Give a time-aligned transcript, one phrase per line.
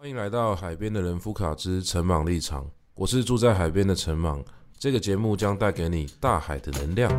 [0.00, 2.64] 欢迎来到海边的人夫卡之陈茻立场，
[2.94, 4.40] 我是住在海边的陈茻，
[4.78, 7.10] 这个节目将带给你大海的能量。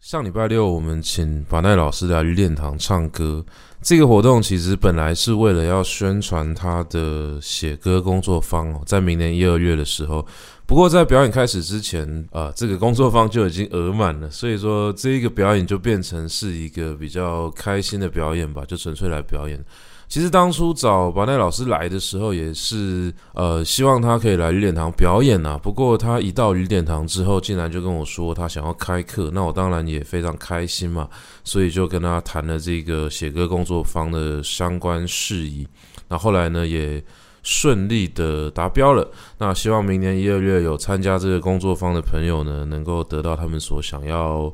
[0.00, 3.46] 上礼拜六，我们请巴奈老师来练堂唱歌。
[3.82, 10.26] 这个活动其实本来是为了要宣传他的写歌工作坊哦，在明年一二月的时候。
[10.66, 19.64] 不过在表演开始之前，啊，这个工作坊就已经额满了，所以说这一个表演就变成是一个比较开心的表演吧，就纯粹来表演。
[20.10, 25.56] 其实当初找巴奈老师来的时候，也是呃希望他可以来绿点堂表演啊。
[25.56, 31.08] 不过他一到绿点堂之后，竟然就跟我说他想要开课，那我当然也非常开心嘛，
[31.44, 35.64] 所以就跟他谈了这个写歌工作坊的相关事宜。
[36.08, 37.00] 那后来呢，也
[37.44, 39.08] 顺利的达标了。
[39.38, 44.52] 那希望明年一二月有参加这个工作坊的朋友呢，能够得到他们所想要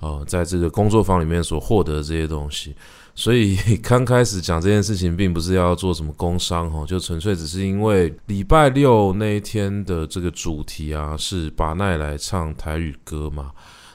[0.00, 2.74] 呃在这个工作坊里面所获得的这些东西。
[3.16, 13.50] 所以刚开始讲这件事情，并不是要做什么工商哈，就纯粹只是因为礼拜六那一天的这个主题啊，是巴奈来唱台语歌嘛。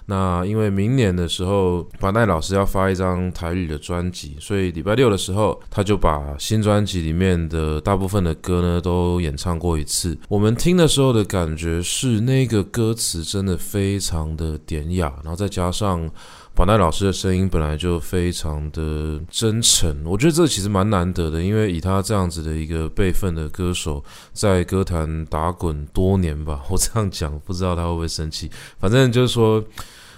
[0.08, 10.18] 那因为明年的时候，巴奈老师要发一张台语的专辑，所以礼拜六的时候，他就把新专辑里面的大部分的歌呢都演唱过一次。
[10.28, 16.10] 我们听的时候的感觉是，那个歌词真的非常的典雅，然后再加上。
[16.54, 29.64] 宝奈老师的声音本来就非常的真诚，我觉得这其实蛮难得的，因为以他这样子的一个辈分的歌手，在歌坛打滚多年吧，我这样讲不知道他会不会生气，反正就是说。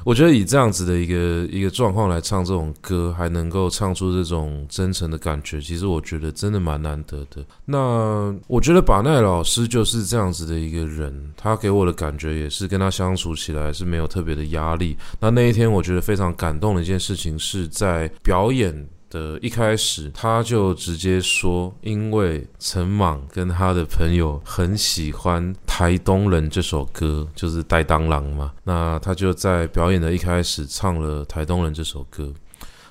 [0.04, 7.46] 我觉得以这样子的一个一个状况来唱这种歌，还能够唱出这种真诚的感觉，其实我觉得真的蛮难得的。
[7.66, 14.98] 那我觉得把奈老师就是这样子的一个人，他给我的感觉也是跟他相处起来是没有特别的压力。
[15.20, 18.74] 那那一天我觉得非常感动的一件事情是在表演。
[19.14, 28.52] 的一开始，他就直接说，因为陈莽跟他的朋友很喜欢《台东人》这首歌，就是《带当郎》嘛。
[28.64, 32.34] 那他就在表演的一开始唱了《台东人》这首歌。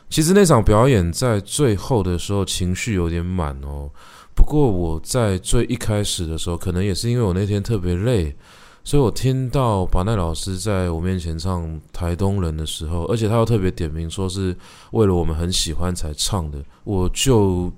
[0.08, 3.90] 其实那场表演在最后的时候情绪有点满哦。
[4.34, 8.36] 不过我在最一开始的时候，可能也是因为我那天特别累。
[8.84, 14.54] 所以我听到巴奈老师在我面前唱《台东人》的时候，而且他又特别点名说是
[14.90, 17.72] 为了我们很喜欢才唱的，我就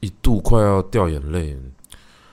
[0.00, 1.54] 一度快要掉眼泪。《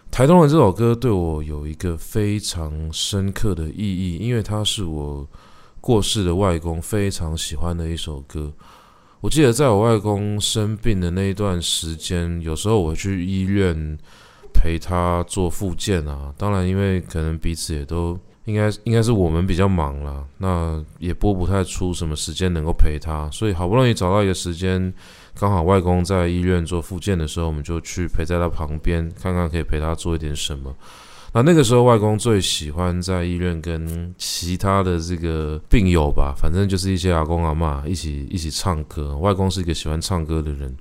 [0.09, 5.27] 台东人》这首歌对我有一个非常深刻的意义，因为它是我
[5.79, 8.51] 过世的外公非常喜欢的一首歌。
[9.21, 13.97] 我记得在我外公生病的那一段时间，有时候我去医院。
[14.57, 24.93] 陪他做复健啊，当然，因为可能彼此也都应该应该是我们比较忙啦，那也拨不太出什么时间能够陪他，所以好不容易找到一个时间，
[25.39, 30.73] 刚好外公在医院做复健的时候，我们就去陪在他旁边，看看可以陪他做一点什么。
[31.33, 39.15] 那那个时候，外公最喜欢在医院跟其他的这个病友吧，反正就是一些阿公阿嬷一起一起唱歌。
[39.17, 40.75] 外公是一个喜欢唱歌的人。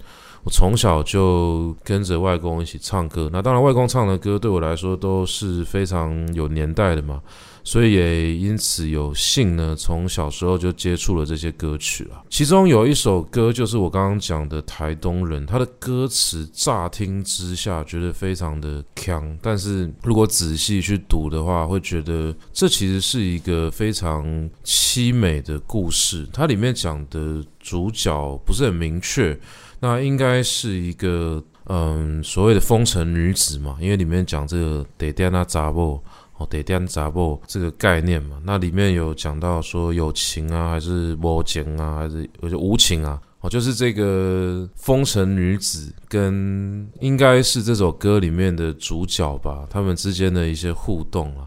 [0.46, 7.20] 我从小就跟着外公一起唱歌，那当然外公唱的歌对我来说都是非常有年代的嘛，
[7.64, 12.22] 所以也因此有幸呢，从小时候就接触了这些歌曲了。
[12.30, 24.24] 其中有一首歌就是我刚刚讲的《台东人》，他的歌词乍听之下觉得非常的强，但是如果仔细去读的话，会觉得这其实是一个非常
[24.64, 26.24] 凄美的故事。
[26.32, 29.36] 它里面讲的主角不是很明确。
[29.80, 36.00] 那应该是一个嗯，所谓的风尘女子嘛，因为里面讲这个“得点啊杂布”
[36.38, 38.40] 哦，“得点杂布”这个概念嘛。
[38.44, 43.20] 那里面有讲到说有情啊，还是无情啊，还是有些无情啊？
[43.40, 51.46] 哦，就是这个风尘女子跟应该是这首歌里面的主角吧，他们之间的一些互动啊。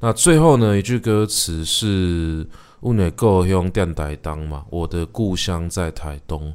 [0.00, 2.46] 那最后呢，一句歌词是
[2.80, 6.54] “阮的故乡在台东”嘛，我的故乡在台东。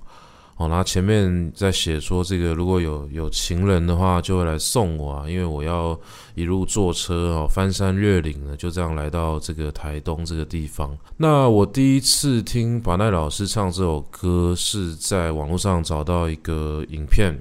[0.56, 6.00] 哦，那前面在写说这个，如果有有情人的话，就会来送我啊，因为我要
[6.36, 10.96] 一路坐车哦，翻山越岭的，就这样来到这个台东这个地方。
[11.18, 17.34] 那我第一次听巴奈老师唱这首歌，是在网络上找到一个影片，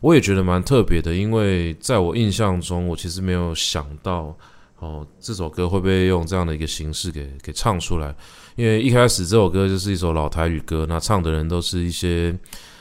[0.00, 4.34] 我也觉得蛮特别的，因为在我印象中，我其实没有想到。
[4.80, 8.14] 哦，这首歌会不会用这样的一个形式给给唱出来？
[8.56, 12.36] 因为一开始这首歌就是一首老台语歌，那唱的人都是一些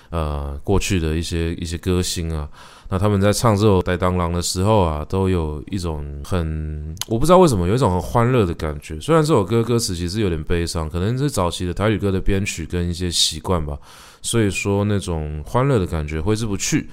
[0.09, 2.47] 呃过去的一些一些歌星啊。
[2.89, 8.99] 那他们在唱这首《台当郎》的时候啊，都有一种很我不知道为什么有一种很欢乐的感觉。
[8.99, 13.75] 虽然这首歌歌词其实有点悲伤，可能是早期的台语歌的编曲跟一些习惯吧，
[14.21, 16.87] 所以说那种欢乐的感觉挥之不去。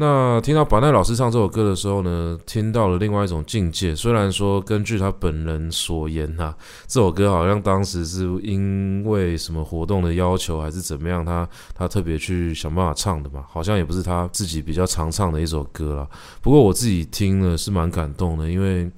[0.00, 3.94] 那听到巴奈老师唱这首歌的时候呢，听到了另外一种境界。
[3.94, 6.56] 虽然说根据他本人所言啊，
[6.86, 16.08] 这首歌好像当时是因为什么活动的要求还是怎么样，他他特别去想办法唱的嘛，好像也不是他自己比较常唱的一首歌啦。
[16.40, 18.90] 不过我自己听了是蛮感动的，因为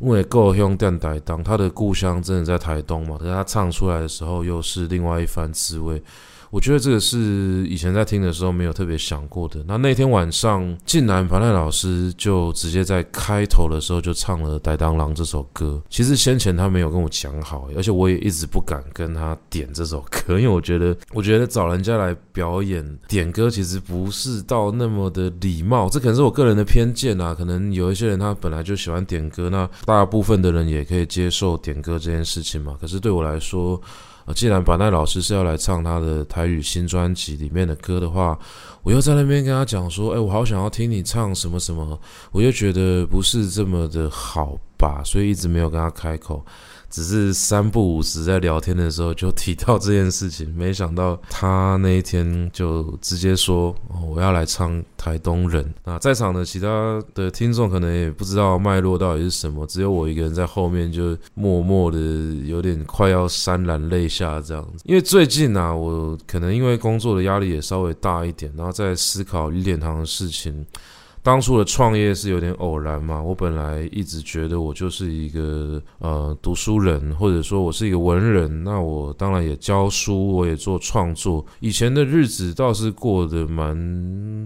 [0.00, 6.02] 因为故乡在台当，他的故乡真的在台东嘛，可是他唱出来的时候又是另外一番滋味。
[6.50, 9.64] 我觉得这个是以前在听的时候没有特别想过的。
[9.68, 15.80] 那那天晚上，竟然巴奈老师就直接在开头的时候就唱了《台东人》这首歌。
[15.88, 25.88] 其实先前他没有跟我讲好，而且我也一直不敢跟他点这首歌，因为我觉得，我觉得找人家来表演点歌，其实不是到那么的礼貌。
[25.88, 27.32] 这可能是我个人的偏见啊。
[27.32, 32.76] 可能有一些人他本来就喜欢点歌，那大部分的人也可以接受点歌这件事情嘛。
[32.80, 33.80] 可是对我来说，
[34.24, 38.38] 啊既然板奈老师是要来唱他的台语新专辑里面的歌的话，
[38.82, 41.98] 我又在那边跟他讲说：“哎，我好想要听你唱什么什么。”
[42.32, 46.44] 我又觉得不是这么的好吧，所以一直没有跟他开口。
[46.90, 53.74] 只是三不五时在聊天的时候就提到这件事情，没想到他那一天就直接说：“，
[54.06, 61.98] 我要来唱台东人。”那在场的其他的听众可能也不知道脉络到底是什么，只有我一个人在后面就默默的
[62.44, 64.82] 有点快要潸然泪下这样子。
[64.84, 70.66] 因为最近啊，我可能因为工作的压力也稍微大一点，然后在思考李典堂的事情。
[71.22, 81.44] 当初的创业是有点偶然嘛，我本来一直觉得我就是一个呃读书人，或者说我是一个文人，那我当然也教书，我也做创作。
[81.60, 83.76] 以前的日子倒是过得蛮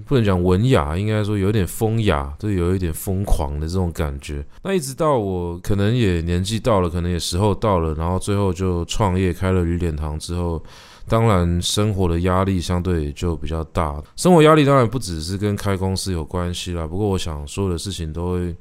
[0.04, 4.44] 不能讲文雅，应该说有点风雅，就有一点疯狂的这种感觉。
[4.62, 10.62] 那一直到我可能也年纪到了，可能也时候到了，然后最后就创业开了吕典堂之后。
[11.08, 14.02] 当然，生活的压力相对就比较大。
[14.16, 18.54] 生活压力当然不只是跟开公司有关系啦，不过我想所有的事情都会。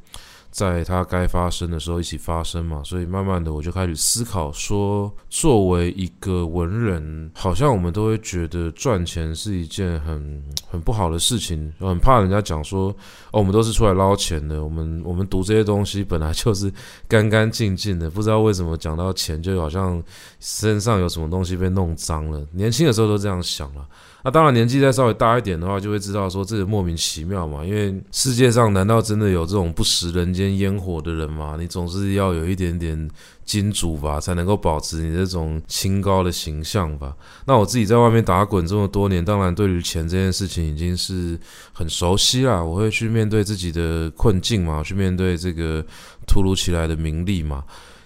[0.53, 12.89] 在他该发生的时候一起发生嘛，所以慢慢的我就开始思考说，作为一个文人，好像我们都会觉得赚钱是一件很很不好的事情，很怕人家讲说，
[13.31, 16.71] 哦，我们都是出来捞钱的，我们我们读这些东西本来就是
[17.07, 20.01] 干干净净的，不知道为什么讲到钱就好像
[20.39, 22.45] 身上有什么东西被弄脏了。
[22.51, 23.83] 年轻的时候都这样想了。
[24.25, 27.65] 那当然，年纪再稍微大一点的话，就会知道说这个莫名其妙嘛。
[27.65, 31.57] 因为世界上难道真的有这种不食人间烟火的人吗？
[31.59, 33.09] 你总是要有一点点
[33.43, 37.13] 金主吧，才能够保持你这种清高的形象吧。
[37.45, 41.37] 那我自己在外面打滚这么多年，当然对于钱这件事情已经是
[41.73, 42.63] 很熟悉啦。
[42.63, 45.85] 我会去面对自己的困境嘛，去面对这个
[46.25, 47.61] 突如其来的名利嘛。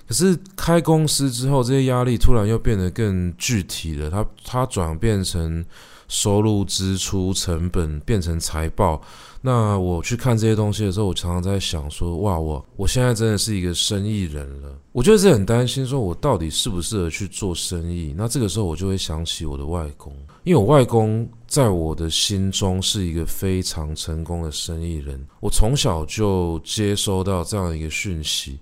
[0.07, 5.65] 可是开公司之后，这些压力突然又变得更具体了，它它转变成。
[6.09, 9.01] 收入、支出、成本变成财报，
[9.42, 14.74] 那我去看这些东西的时候，我常常在想说：哇，我我现在真的是一个生意人了。
[14.94, 18.13] 我就是很担心，说我到底适不适合去做生意？
[18.15, 20.15] 那这个时候我就会想起我的外公，
[20.45, 25.21] 因为我外公在我的心中是一个非常成功的生意人。
[25.42, 28.57] 我从小就接收到这样一个讯息。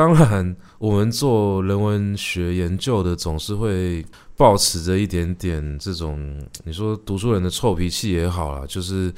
[0.00, 4.02] 当然，我们做人文学研究的总是会。
[4.36, 6.18] 保持着一点点这种，
[6.64, 9.12] 你说读书人的臭脾气也好啦，就是，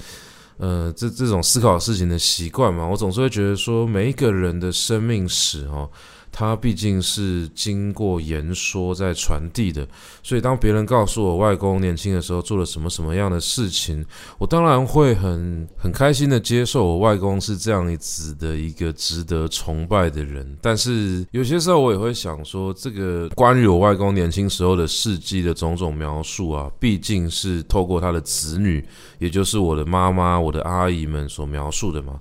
[0.56, 5.88] 呃，这这种思考事情的习惯嘛，我总是会觉得说，每一个人的生命史哦。
[6.32, 9.86] 它毕竟是经过言说在传递的，
[10.22, 14.02] 所以当别人告诉我外公年轻的时候做了什么什么样的事情，
[14.38, 20.56] 我当然会很很开心的接受我外公是这样子的一个值得崇拜的人。
[20.62, 28.82] 但是有些时候我也会想说，这个关于我外公年轻时候的事迹的种种描述啊，毕竟是透过他的子女，
[29.18, 32.18] 也就是我的妈妈、我的阿姨们所描述的嘛。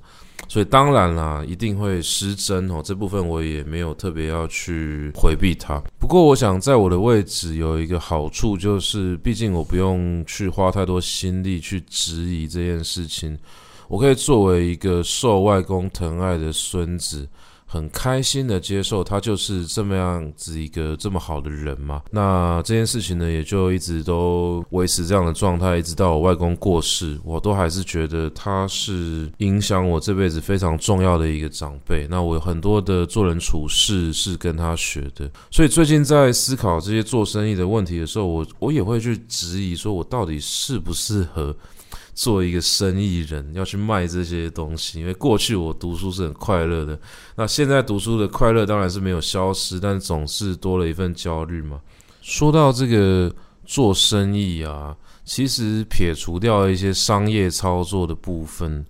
[0.51, 2.81] 所以当然啦，一定会失真哦。
[2.83, 5.81] 这部分我也没有特别要去回避它。
[5.97, 13.39] 不过，我想在我的位置有一个好处，就是毕竟我不用去花太多心力去质疑这件事情。
[13.87, 17.25] 我可以作为一个受外公疼爱的孙子。
[17.71, 22.01] 很开心的接受他就是这么样子一个这么好的人嘛。
[22.11, 32.05] 那这件事情呢，也就一直都维持这样的状态，一直到我外公过世，我都还是觉得他是影响我这辈子非常重要的一个长辈。
[32.09, 41.55] 那我有很多的做人处事是跟他学的，所以最近在思考这些做生意的问题的时候，我我也会去质疑，说我到底适不适合
[42.13, 44.99] 做一个生意人，要去卖这些东西。
[44.99, 46.99] 因为过去我读书是很快乐的，
[47.35, 51.79] 那现在读书的快乐当然是没有消失，但总是多了一份焦虑嘛。
[52.21, 53.33] 说到这个
[53.65, 58.85] 做生意啊，其实撇除掉一些商业操作的部分，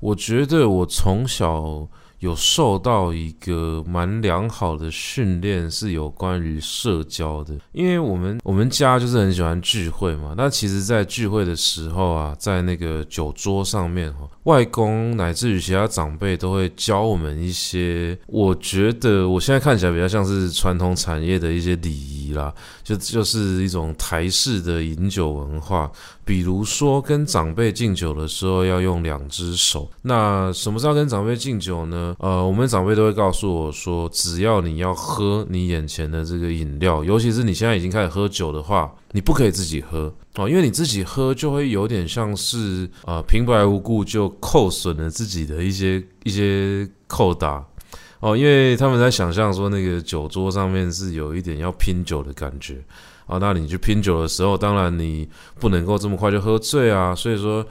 [0.00, 1.88] 我觉得我从小。
[2.20, 7.54] 有受到一个蛮良好的训练，是有关于社交的。
[7.72, 10.34] 因为我们我们家就是很喜欢聚会嘛。
[10.36, 14.12] 那其实，在聚会的时候啊，在那个酒桌上面，
[14.44, 22.54] 外公乃至于其他长辈都会教我们一些，我觉得我现在看起来比较像是传统产业的一些礼仪啦，
[22.86, 25.90] 就就是一种台式的饮酒文化。
[26.24, 29.90] 比如说，跟长辈敬酒的时候要用两只手。
[30.02, 32.14] 那什么时候跟长辈敬酒呢？
[32.20, 47.64] 呃，我们长辈都会告诉我说，只要你要喝你眼前的这个饮料，尤其是你现在已经开始喝酒的话，你不可以自己喝哦，因为你自己喝就会有点像是呃平白无故就扣损了自己的一些一些扣打
[48.26, 52.82] 哦，因为他们在想象说那个酒桌上面是有一点要拼酒的感觉。
[53.26, 55.28] 啊，那你去拼酒的时候，当然你
[55.60, 57.14] 不能够这么快就喝醉啊。
[57.14, 57.64] 所以说，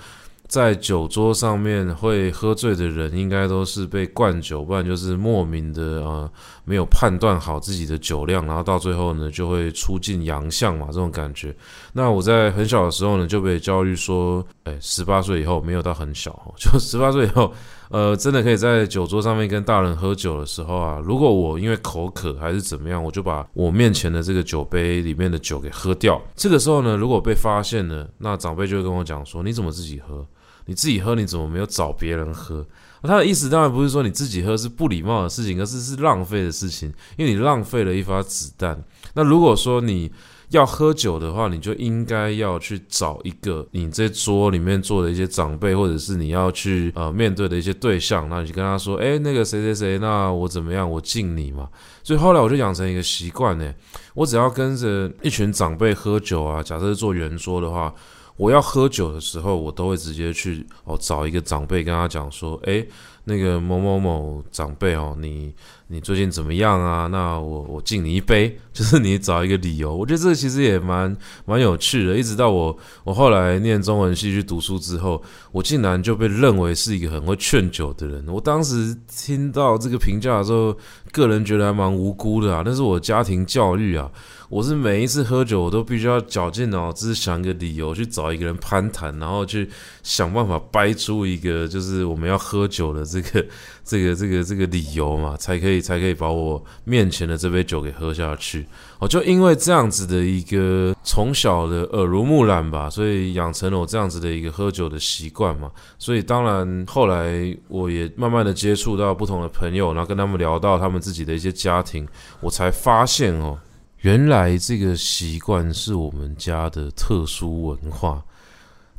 [0.47, 6.29] 在酒桌上面会喝醉的人，应该都是被灌酒，不然就是莫名的啊，
[6.63, 11.53] 没有判断好自己的酒量，然后到最后呢，就会出尽洋相嘛，这种感觉。
[11.91, 17.53] 那我在很小的时候呢，就被教育说，哎，十八岁以后没有到很小，就十八岁以后。
[17.89, 26.21] 呃，真的可以在酒桌上面跟大人喝酒的时候啊，如果我因为口渴还是怎么样，我就把我面前的这个酒杯里面的酒给喝掉。
[26.35, 30.25] 这个时候呢，如果被发现了，那长辈就会跟我讲说：“你怎么自己喝？
[30.65, 32.65] 你自己喝你怎么没有找别人喝？”
[33.03, 38.83] 他的意思当然不是说你自己喝是不礼貌的事情，而是是浪费的事情，因为你浪费了一发子弹。
[39.13, 40.11] 那如果说你
[40.49, 51.69] 要喝酒的话，你就应该要去找一个你这桌里面坐的一些长辈，或者是你要去呃面对的一些对象，那你就跟他说，哎，那个谁谁谁，那我怎么样，我敬你嘛。
[52.03, 53.73] 所以后来我就养成一个习惯呢，
[54.13, 57.93] 我只要跟着一群长辈喝酒啊，假设是做圆桌的话，
[58.37, 62.85] 我要喝酒的时候，我都会直接去哦找一个长辈跟他讲说，哎。
[63.25, 65.53] 那个某某某长辈哦，你
[65.87, 67.07] 你最近怎么样啊？
[67.07, 69.95] 那我我敬你一杯， 就是你找一个理由。
[69.95, 71.15] 我觉得这个其实也蛮
[71.45, 72.15] 蛮有趣的。
[72.15, 78.25] 一直到我我后来念中文系去读书之后，我竟然就被认为是一个很会劝酒的人。
[78.27, 80.75] 我当时听到这个评价的时候，
[81.11, 82.61] 个人觉得还蛮无辜的啊。
[82.65, 84.09] 那是我家庭教育啊。
[84.47, 89.67] 我是每一次喝酒，我都必须要绞尽脑汁想一个理由去找一个人攀谈，然后去
[90.03, 93.45] 想办法掰出一个就是我们要喝酒的这个
[93.83, 98.65] 这个这个这个理由嘛，才可以才可以把我面前的这杯酒给喝下去。
[98.99, 105.71] 哦，就因为这样子的一个从小的耳濡目染吧，所以养成了我这样子的一个喝酒的习惯嘛。
[105.97, 112.07] 所以当然后来我也慢慢的接触到不同的朋友，然后跟他们聊到他们自己的一些家庭，
[112.41, 113.57] 我才发现哦。
[114.05, 118.23] 原来这个习惯是我们家的特殊文化。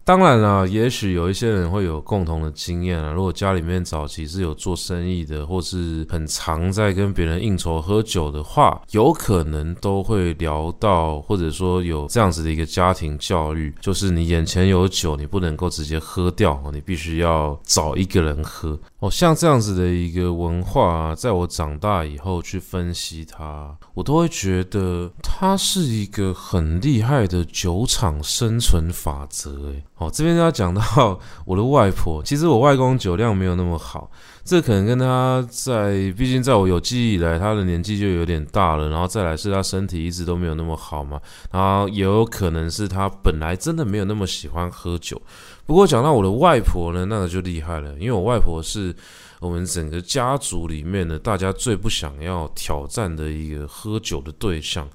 [0.07, 3.11] 当然啦，也许有一些人会有共同的经验啊。
[3.11, 18.79] 如果家里面早期是有做生意的，或是很常在跟别人应酬喝酒的话，有可能都会聊到，或者说有这样子的一个家庭教育，就是你眼前有酒，你不能够直接喝掉，你必须要找一个人喝。
[19.01, 32.23] 哦，像这样子的一个文化，在我长大以后去分析它，我都会觉得它是一个很厉害的酒厂生存法则，哦，这边要讲到我的外婆。
[32.23, 34.11] 其实我外公酒量没有那么好，
[34.45, 38.91] 这可能跟他在，毕竟在我有记忆以来，他的年纪就有点大了。
[38.91, 41.19] 然后再来是他身体一直都没有那么好嘛。
[41.50, 45.19] 然后也有可能是他本来真的没有那么喜欢喝酒。
[45.65, 48.95] 不过讲到我的外婆呢，那个就厉害了，因为我外婆是
[49.41, 54.87] 我们整个家族里面的大家最不想要挑战的一个喝酒的对象。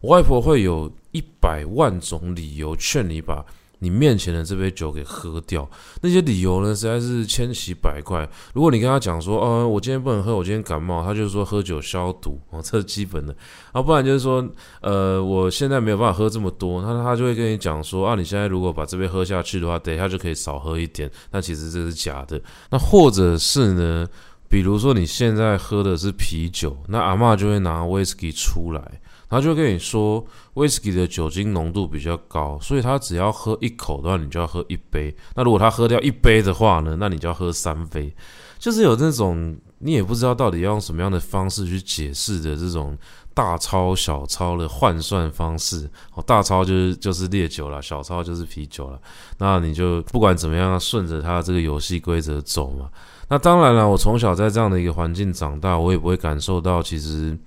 [0.00, 3.44] 我外婆会有一百万种理由劝你把。
[3.80, 5.68] 你面前的这杯酒给喝掉，
[6.02, 8.28] 那些理由呢，实在是千奇百怪。
[8.54, 13.34] 如果你跟他讲说，哦，我今天不能喝，我今天感冒，他就是说喝酒消毒哦，这是基本的。
[13.72, 14.46] 啊，不然就是说，
[14.82, 21.10] 呃，我现在没有办法喝这么多，那他就会跟你讲说，啊，你现在如果把这杯喝下去的话，等一下就可以少喝一点。
[21.30, 22.40] 那其实这是假的。
[22.70, 24.06] 那或者是呢，
[24.48, 29.00] 比如说你现在喝的是啤酒，那阿嬷就会拿威士忌出来。
[29.30, 30.22] 他就跟你说，
[30.54, 35.14] 威士忌的酒精浓度比较高，所以他只要喝一口的话，你就要喝一杯。
[35.36, 38.12] 那如果他喝掉一杯的话呢，那你就要喝三杯。
[38.58, 42.98] 就是有那种你也不知道到底要用什么样的方式去解释的这种
[43.32, 45.88] 大钞小钞的换算方式。
[46.14, 49.00] 哦，大钞就是就是烈酒了，小钞就是啤酒了。
[49.38, 52.90] 那你就不管怎么样，顺着它这个游戏规则走嘛。
[53.28, 57.38] 那当然了，我从小在这样的一个环境长大，我也不会感受到其实。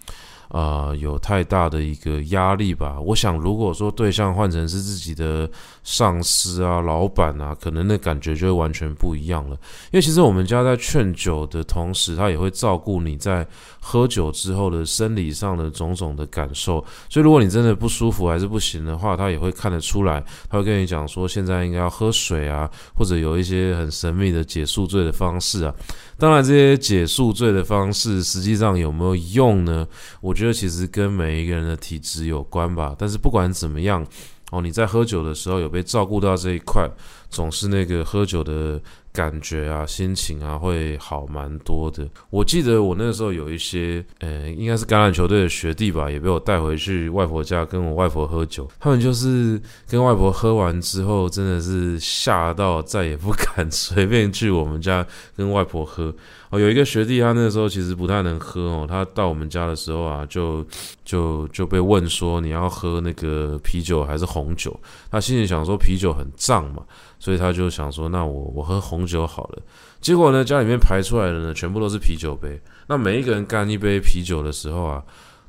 [0.53, 3.01] 啊、有太大的一个压力吧？
[3.01, 5.50] 我想，如果说对象换成是自己的
[5.83, 9.55] 上司啊、老板啊，可能那感觉就会完全不一样了。
[9.91, 13.45] 因为其实我们家在劝酒的同时，他也会照顾你在
[13.79, 16.83] 喝酒之后的生理上的种种的感受。
[17.09, 25.75] 所以，如果你真的不舒服还是不行的话，他也会看得出来，他会跟你讲说，现在应该要喝水啊，或者有一些很神秘的解宿醉的方式啊。
[26.17, 29.85] 当然，这些解宿醉的方式实际上有没有用呢？
[30.21, 32.95] 我觉得其实跟每一个人的体质有关吧。
[32.97, 34.05] 但是不管怎么样，
[34.53, 36.88] 哦，你在喝酒的时候有被照顾到这一块，
[37.29, 38.79] 总是那个喝酒的。
[39.13, 42.03] 感觉啊，心情啊，会好蛮多的。
[42.31, 48.67] 我记得我那个时候有一些，呃，应该是橄榄球队的学弟吧，也被我带回去外婆家跟我外婆喝酒。
[48.79, 55.05] 他们就是跟外婆喝完之后，真的是吓到再也不敢 随便去我们家
[55.38, 56.12] 跟外婆喝。
[56.53, 58.86] 哦，有一个学弟，他那时候其实不太能喝哦。
[58.88, 60.63] 他到我们家的时候啊，就
[61.03, 64.79] 就就被问说，你要喝那个啤酒还是红酒？
[65.10, 66.83] 他心里想说啤酒很胀嘛。
[67.17, 69.60] 所以他就想说，那我我喝红酒好了。
[70.00, 72.62] 结果呢，家里面排出来的呢，全部都是啤酒杯。
[72.86, 75.01] 那每一个人干一杯啤酒的时候啊，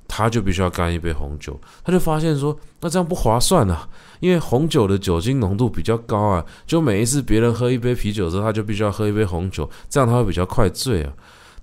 [0.06, 1.58] 他就必须要干一杯红酒。
[1.84, 3.88] 他就发现说，那这样不划算啊，
[4.20, 6.44] 因为红酒的酒精浓度比较高啊。
[6.66, 11.12] 就每一次别人喝一杯啤酒的时候，他就必须要喝一杯红酒，这样他会比较快醉啊。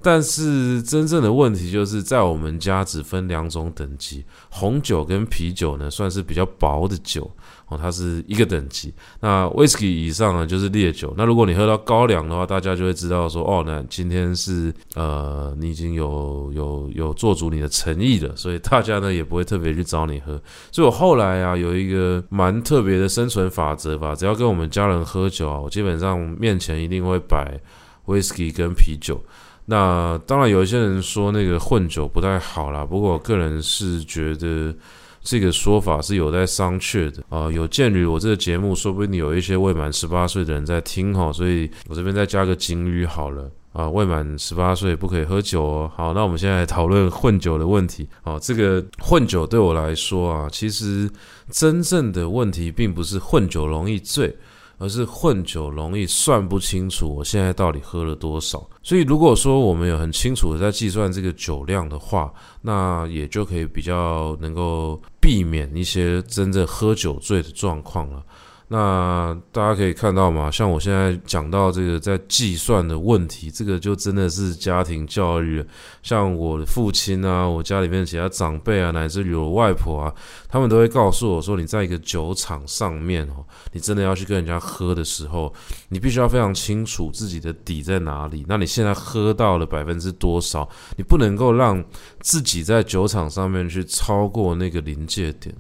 [0.04, 7.30] 但是真正的问题就是在我们家只分两种等级，红酒跟啤酒呢，算是比较薄的酒
[7.72, 8.94] 哦，它是一个等级。
[9.22, 11.14] 那 whisky 以上呢，就是烈酒。
[11.18, 20.40] 那如果你喝到高粱的话，大家就会知道说，哦，那今天是呃，你已经有有有做足你的诚意了，所以大家呢也不会特别去找你喝。
[20.70, 27.58] 所以我后来啊有一个蛮特别的生存法则吧，只要跟我们家人喝酒啊，我基本上面前一定会摆
[28.06, 29.18] whisky 跟啤酒。
[29.64, 32.84] 那当然，有一些人说那个混酒不太好啦。
[32.84, 34.76] 不过我个人是觉得
[35.24, 45.92] 这个说法是有待商榷的啊、有鉴于我这个节目，说不定有一些未满十八岁的人在听哈，所以我这边再加个警语好了啊、未满十八岁不可以喝酒哦。
[45.96, 48.06] 好，那我们现在来讨论混酒的问题。
[48.22, 51.10] 好，这个混酒对我来说啊，其实
[51.50, 54.36] 真正的问题并不是混酒容易醉。
[54.82, 68.24] 而是混酒容易算不清楚我现在到底喝了多少，所以如果说我们有很清楚的在计算这个酒量的话，那也就可以比较能够避免一些真正喝酒醉的状况了。
[68.74, 75.62] 那大家可以看到嘛，像我现在讲到这个在计算的问题，这个就真的是家庭教育。
[76.02, 80.16] 像我的父亲啊，我家里面其他长辈啊，乃至于我外婆啊，
[80.48, 85.54] 他们都会告诉我说，你在一个酒场上面哦，你真的要去跟人家喝的时候，
[85.90, 88.46] 你必须要非常清楚自己的底在哪里。
[88.48, 90.66] 那你现在喝到了百分之多少？
[90.96, 91.84] 你不能够让
[92.22, 95.54] 自己在酒场上面去超过那个临界点。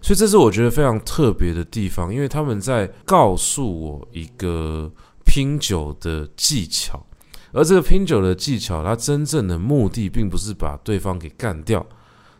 [0.00, 4.90] 所以这是我觉得非常特别的地方，因为他们在告诉我一个
[5.26, 7.04] 拼酒的技巧，
[7.52, 11.84] 而这个拼酒的技巧，它真正的目的并不是把对方给干掉，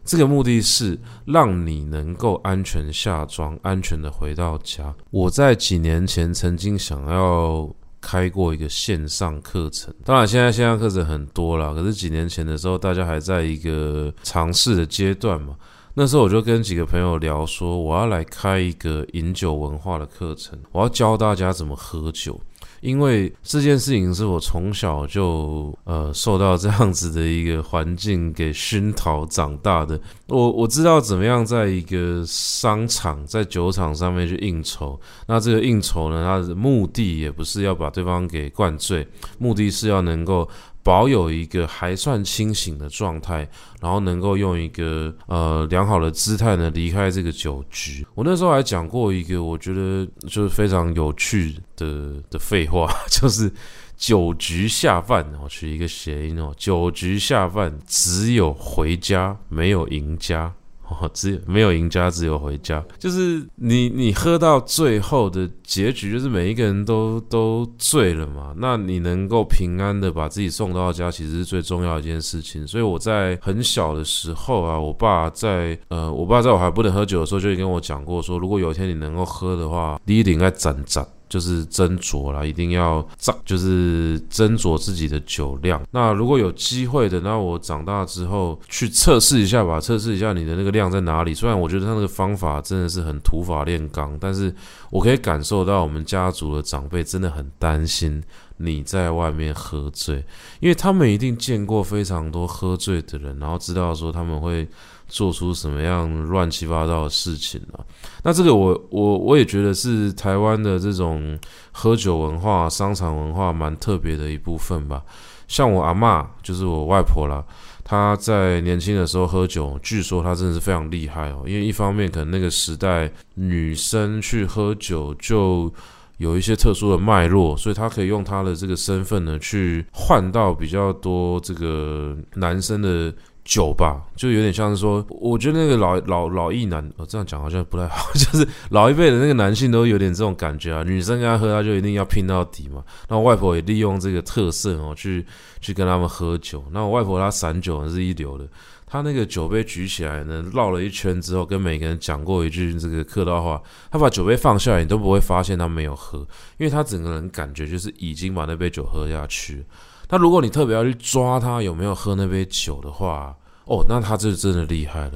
[0.05, 4.95] 这个目的是让你能够安全下庄，安全的回到家。
[5.11, 7.69] 我在几年前曾经想要
[8.01, 15.57] 开过一个线上课程，当然现在线上课程很多了，可是几年前的时候，大家还在一个尝试的阶段嘛。
[16.01, 22.41] 那时候我就跟几个朋友聊说，我要来开一个饮酒文化的课程，我要教大家怎么喝酒，
[22.81, 30.01] 因为这件事情是我从小就呃受到这样子的一个环境给熏陶长大的。
[30.29, 39.05] 我我知道怎么样在一个商场、在酒场上面去应酬，那这个应酬呢，它的目的也不是要把对方给灌醉，
[39.37, 40.49] 目的是要能够。
[40.83, 43.49] 保有一个还算清醒的状态，
[43.81, 48.07] 然后能够用一个呃良好的姿态呢离开这个酒局。
[48.15, 53.53] 我那时候还讲过一个我觉得就是非常有趣的的废话， 就是
[53.97, 60.53] 酒局下饭，哦取一个谐音哦，酒局下饭只有回家，没有赢家。
[60.89, 62.83] 哦，只有没有赢家，只有回家。
[62.99, 68.55] 就是你，你喝到最后的结局，就是每一个人都都醉了嘛。
[68.57, 72.67] 那你能够平安的把自己送到家，其实是最重要一件事情。
[72.67, 81.07] 所以我在很小的时候啊，我爸在呃，我爸在我还不能喝酒的时候，就跟我讲过说，如果有一天你能够喝的话，你一定该攒攒。
[81.29, 85.81] 就是斟酌啦，一定要斟，就是斟酌自己的酒量。
[85.91, 91.35] 那如果有机会的，那我长大之后去测试一下吧，测试一下你的那个量在哪里。
[91.35, 94.55] 虽然我觉得他那个方法真的是很土法炼钢，但是
[94.91, 98.23] 我可以感受到我们家族的长辈真的很担心
[98.57, 100.25] 你在外面喝醉，
[100.61, 104.67] 因为他们一定见过非常多喝醉的人，然后知道说他们会
[105.09, 107.81] 做出什么样乱七八糟的事情啊。
[108.23, 111.39] 那这个我我我也觉得是台湾的这种
[111.73, 115.03] 喝酒文化、商场文化蛮特别的一部分吧。
[115.47, 117.43] 像我阿嬷，就是我外婆啦，
[117.83, 121.43] 她在年轻的时候喝酒，据说她真的是非常厉害哦。
[121.47, 125.73] 因为一方面可能那个时代女生去喝酒就
[126.19, 133.11] 有一些特殊的脉络，所以她可以用她的这个身份呢去换到比较多这个男生的。
[133.49, 140.83] 酒吧就有点像是说，我觉得那个老老老一男，我、哦、这样讲好像不太好， 就是老一辈的那个男性都有点这种感觉啊。
[140.83, 142.85] 女生跟他喝，他就一定要拼到底嘛。
[143.09, 145.25] 那外婆也利用这个特色哦，去
[145.63, 146.63] 去跟他们喝酒。
[146.73, 148.47] 那我外婆她散酒是一流的，
[148.85, 156.19] 她那个酒杯举起来呢，绕了一圈之后，跟每个人讲过一句这个客套话，她把酒杯放下来，你都不会发现她没有喝，
[156.59, 159.65] 因为她整个人感觉就是已经把那杯酒喝下去。
[160.09, 165.13] 那如果你特别要去抓他有没有喝那杯酒的话，哦，那他这真的厉害了。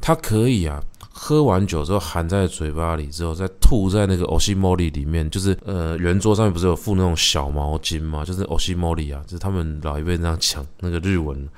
[0.00, 8.24] 他可以啊，喝完酒之后含在嘴巴里之后，再吐在那个欧西莫里里面，就是呃圆桌上面不是有附那种小毛巾嘛？
[8.24, 11.48] 就是欧西莫里啊，就是他们老一辈那样讲那个日文，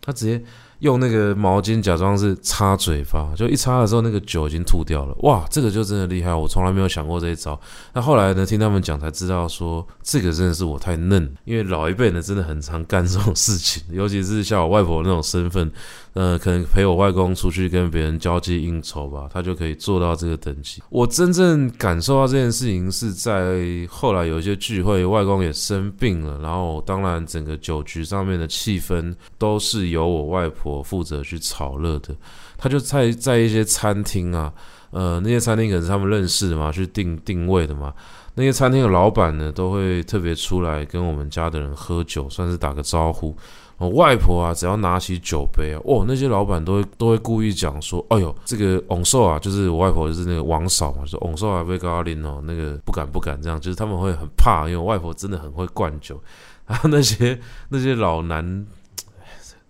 [0.00, 0.42] 他直接。
[0.80, 5.14] 用那个毛巾假装是擦嘴巴，就一擦的时候，那个酒已经吐掉了。
[5.20, 7.58] 哇，这个就真的厉害，我从来没有想过这一招。
[7.92, 15.72] 那后来呢，听他们讲才知道说，这个真的是我太嫩，因为老一辈呢真的很常干这种事情，尤其是像我外婆那种身份。
[16.16, 20.82] 呃，可能陪我外公出去跟别人交际应酬吧，他就可以做到这个等级。
[20.88, 32.16] 我真正感受到这件事情是在后来有一些聚会，外公也生病了，然后当然整个酒局上面的气氛都是由我外婆负责去炒热的。
[32.56, 34.50] 他就在在一些餐厅啊，
[34.92, 37.92] 呃，那些餐厅可能是他们认识的嘛，去定定位的嘛，
[38.36, 43.36] 那些餐厅的老板呢，都会特别出来跟我们家的人喝酒，算是打个招呼。
[43.78, 56.18] 我外婆啊，只要拿起酒杯啊，哦，那些老板都会都会故意讲说，哎呦，这个翁寿啊，就是我外婆就是那个王嫂嘛，说翁寿啊，被高林哦，那个不敢不敢这样，就是他们会很怕，因为我外婆真的很会灌酒，
[56.66, 58.66] 然后那些那些老男，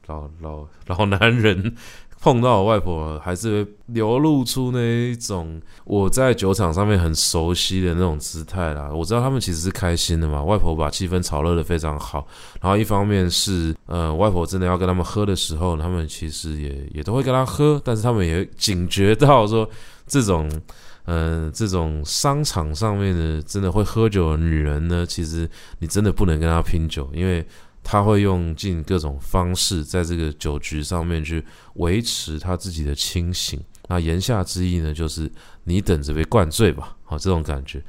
[0.07, 1.75] 老老老男人。
[2.27, 8.91] 碰到我外婆，还是流露出那一种我在酒场上面很熟悉的那种姿态啦。
[8.93, 12.27] 我知道他们其实是开心的嘛，外婆把气氛炒热得非常好。
[12.61, 19.71] 然后一方面是，呃，外婆真的要跟他们喝的时候，他们其实也也都会跟他喝，但是他们也警觉到说，
[20.09, 20.51] 这种，
[21.05, 27.47] 嗯、呃，这种商场上面的真的会喝酒的女人呢，其实你真的不能跟她拼酒，因为。
[27.89, 31.41] 他会用尽各种方式，在这个酒局上面去
[31.75, 33.61] 维持他自己的清醒。
[33.89, 35.31] 那言下之意呢，就是
[35.63, 37.81] 你等着被灌醉吧，好，这种感觉。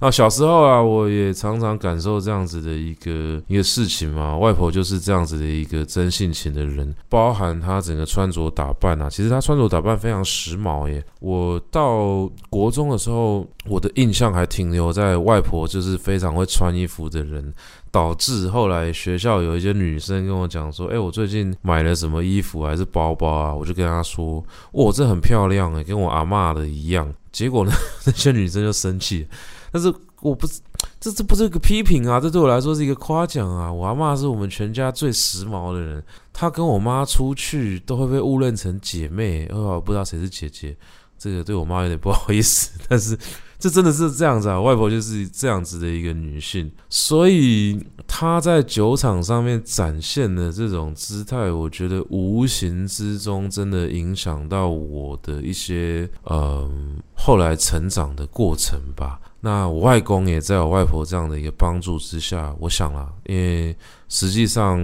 [0.00, 4.36] 那小时候啊，我也常常感受这样子的一个一个事情嘛。
[4.36, 11.04] 外婆就是这样子的一个真性情的人，包含她整个穿着打扮啊，其实她穿着打扮非常时髦耶。
[11.20, 17.54] 我到国中的时候，我的印象还停留在外婆就是非常会穿衣服的人，
[17.92, 27.70] 导致后来学校有一些女生跟我讲说：“哎，我最近买了什么衣服还是包包啊？”我就跟她说：“哦，这很漂亮诶，跟我阿嬷的一样。”结果呢，
[28.06, 29.28] 那些女生就生气。
[29.70, 30.60] 但是我不是，
[31.00, 33.70] 这这不是一个批评啊，这对我来说是一个夸奖啊。
[33.70, 36.02] 我阿嬷是我们全家最时髦的人，
[36.32, 40.76] 她跟我妈出去都会被误认成姐妹，哦，不知道谁是姐姐，
[41.18, 42.70] 这个对我妈有点不好意思。
[42.88, 43.18] 但是
[43.62, 56.68] 这真的是这样子啊，外婆就是这样子的一个女性，所以她在酒场上面展现的这种姿态，我觉得无形之中真的影响到我的一些呃
[57.14, 59.20] 后来成长的过程吧。
[59.44, 63.76] 那我外公也在我外婆这样的一个帮助之下，我想啦，因为
[64.08, 64.78] 实际上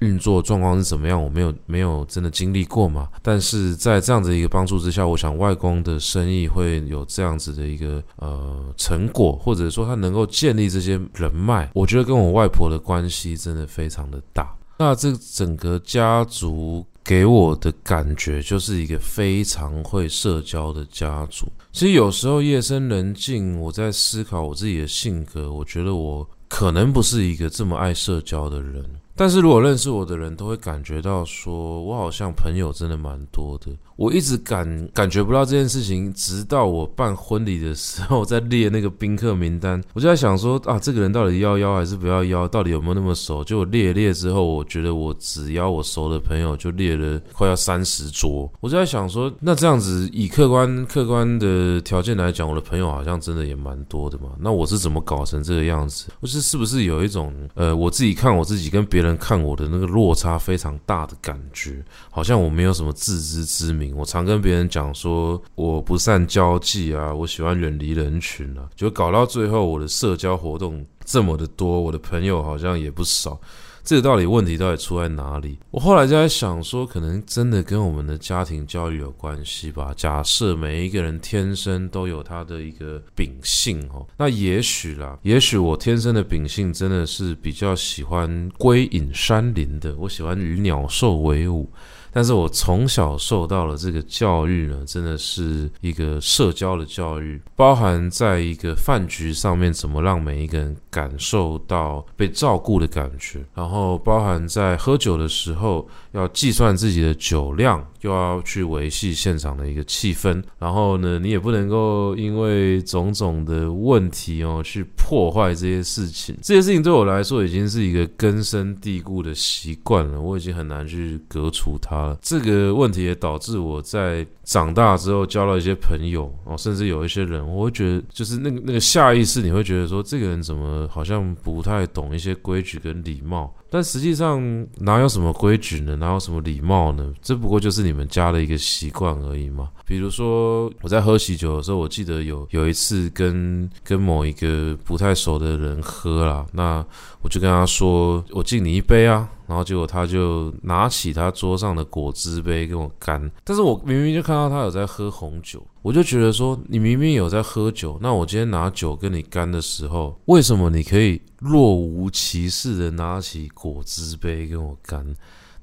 [0.00, 3.06] 运作状况是怎么样，我没有没有真的经历过嘛。
[3.20, 14.54] 但是在这样子的一个帮助之下，我想外公的生意会有这样子的一个呃成果，或者说他能够建立这些人脉，我觉得跟我外婆的关系真的非常的大。
[14.78, 16.86] 那这整个家族。
[17.12, 21.46] 给我的感觉就是一个非常会社交的家族。
[21.70, 28.82] 其实有时候夜深人静，我在思考我自己的性格，我觉得我可能不是一个这么爱社交的人。
[29.14, 33.70] 但是如果认识我的人都会感觉到说，我好像朋友真的蛮多的。
[34.02, 42.48] 我一直感感觉不到这件事情，直到我办婚礼的时候， 在列那个宾客名单，我就在想说啊，这个人到底要邀还是不要邀？
[42.48, 43.44] 到底有没有那么熟？
[43.44, 48.50] 就我列列之后，我觉得我只邀我熟的朋友就列了快要三十桌。
[48.58, 54.30] 我就在想说，那这样子以客观客观的条件来讲，我的朋友好像真的也蛮多的嘛。
[54.40, 56.06] 那我是怎么搞成这个样子？
[56.18, 61.80] 我是是不是有一种呃，我自己看我自己跟别人看我的那个落差非常大的感觉？
[62.10, 63.91] 好像我没有什么自知之明。
[63.94, 73.40] 我常跟别人讲说，我不善交际啊，我喜欢远离人群啊，就搞到最后，我的社交活动这么的多，我的朋友好像也不少。
[73.84, 75.58] 这个到底问题到底出在哪里？
[75.72, 79.92] 我后来就在想说，可能真的跟我们的家庭教育有关系吧。
[79.96, 91.68] 假设每一个人天生都有他的一个秉性哦，那也许啦，也许我天生的秉性真的是比较喜欢归隐山林的，我喜欢与鸟兽为伍。
[92.12, 122.08] 但是我从小受到了这个教育呢，真的是一个社交的教育，包含在一个饭局上面怎么让每一个人感受到被照顾的感觉，然后包含在喝酒的时候要计算自己的酒量，又要去维系现场的一个气氛，然后呢，你也不能够因为种种的问题哦去破坏这些事情，这些事情对我来说已经是一个根深蒂固的习惯了，我已经很难去革除它。
[122.08, 133.54] 了，这个问题也导致我在长大之后交了一些朋友哦，甚至有一些人，我会觉得就是那个那个下意识，你会觉得说，这个人怎么好像不太懂一些规矩跟礼貌。
[133.72, 134.38] 但实际上
[134.76, 135.96] 哪有什么规矩呢？
[135.96, 137.10] 哪有什么礼貌呢？
[137.22, 139.70] 这不过就是你们家的一个习惯而已嘛。
[139.92, 146.82] 比如说我在喝喜酒的时候，我记得有有一次跟跟某一个不太熟的人喝啦，那
[147.20, 153.30] 我就跟他说：“我敬你一杯啊。”然后结果他就拿起他桌上的果汁杯跟我干。
[153.44, 161.20] 但是我明明就看到他有在喝红酒，我就觉得说，你明明有在喝酒，那我今天拿酒跟你干的时候，为什么你可以？
[161.38, 165.04] 若无其事的拿起果汁杯跟我干，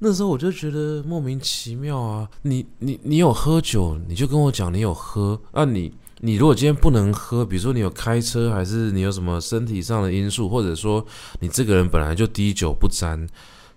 [0.02, 2.28] 那时候我就觉得莫名其妙啊！
[2.42, 5.80] 你你你有喝酒，你就跟我讲你有喝啊你！
[5.82, 11.04] 你你如果今天不能喝，比如说你有开车，还是你有什么身体上的因素，或者说
[11.40, 13.26] 你这个人本来就滴酒不沾，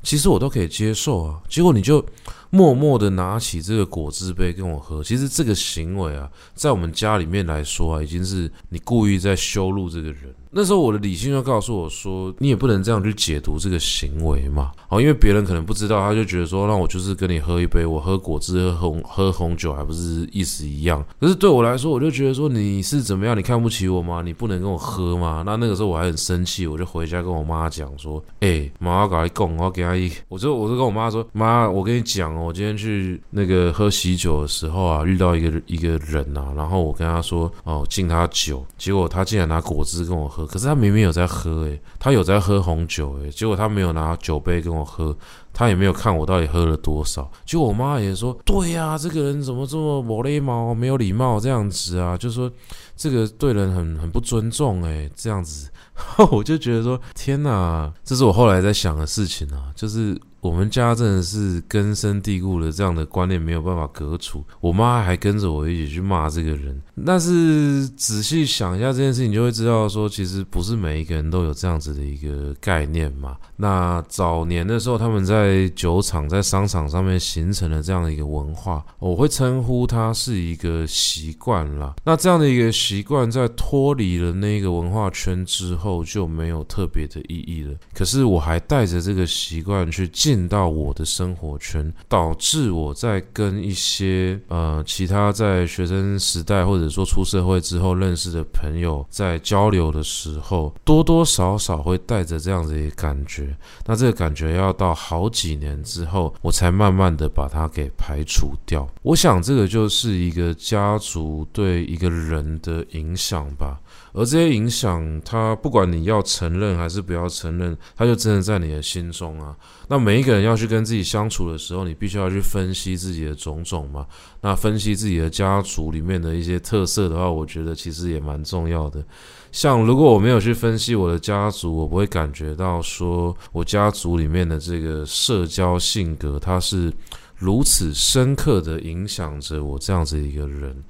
[0.01, 1.41] 其实我都可以接受啊。
[1.49, 2.05] 结果你就
[2.53, 10.31] 默默的拿起这个果汁杯跟我喝，其实这个行为啊，在我们家里面来说啊，已经是你故意在羞辱这个人。
[10.55, 14.71] 那时候我的理性就告诉我说，你也不能这样去解读这个行为嘛。
[14.87, 21.03] 好，因为别人可能不知道，他就觉得说，那我就是跟你喝一杯，我喝果汁、喝红喝红酒，还不是意思一样。
[21.19, 23.35] 可是对我来说，我就觉得说，你是怎么样？
[23.35, 24.21] 你看不起我吗？
[24.23, 25.41] 你不能跟我喝吗？
[25.43, 40.45] 那那个时候我还很生气，我就回家跟我妈讲说，哎、欸，妈，我跟你讲，我给他一，我就我就跟我妈说，妈，我跟你讲哦，我今天去那个喝喜酒的时候啊，遇到一个一个人啊，然后我跟他说，哦，敬他酒，结果他竟然拿果汁跟我喝。
[40.45, 45.15] 可是他明明有在喝，诶，他有在喝红酒，诶，结果他没有拿酒杯跟我喝，
[45.53, 47.32] 他也没有看我到底喝了多少。
[47.45, 52.17] 结果我妈也说，对呀，这个人怎么这么没礼貌，没有礼貌这样子啊？
[52.17, 52.51] 就说
[52.95, 55.69] 这个对人很很不尊重，诶，这样子，
[56.32, 60.19] 我就觉得说，天哪，这是我后来在想的事情啊，就是。
[60.43, 66.82] 我们家真的是根深蒂固的这样的观念没有办法革除，我妈还跟着我一起去骂这个人。
[67.06, 73.38] 但是仔细想一下这件事情，就会知道说，其实不是每一个人都有这样子的一个概念嘛。
[73.56, 81.95] 那早年的时候，他们在酒厂、在商场上面形成了这样的一个文化，我会称呼它是一个习惯啦。
[82.03, 87.73] 那这样的一个习惯，在脱离了那个文化圈之后，就没有特别的意义了。
[87.93, 90.33] 可是我还带着这个习惯去进。
[90.34, 103.56] 进到我的生活圈，导致我在跟一些呃其他在学生时代或者说出社会之后认识的朋友在交流的时候，多多少少会带着这样子的感觉。
[103.86, 108.88] 那这个感觉要到好几年之后，我才慢慢的把它给排除掉。
[109.04, 113.80] 我想这个就是一个家族对一个人的影响吧。
[114.13, 119.56] 而这些影响，它不管你要承认还是不要承认，它就真的在你的心中啊。
[119.88, 124.06] 那每一个人要去跟自己相处的时候，你必须要去分析自己的种种嘛。
[124.41, 129.04] 那分析自己的家族里面的一些特色的话，我觉得其实也蛮重要的。
[129.52, 136.93] 像如果我没有去分析我的家族，我不会感觉到说我家族里面的这个社交性格，它是
[137.36, 140.84] 如此深刻的影响着我这样子一个人。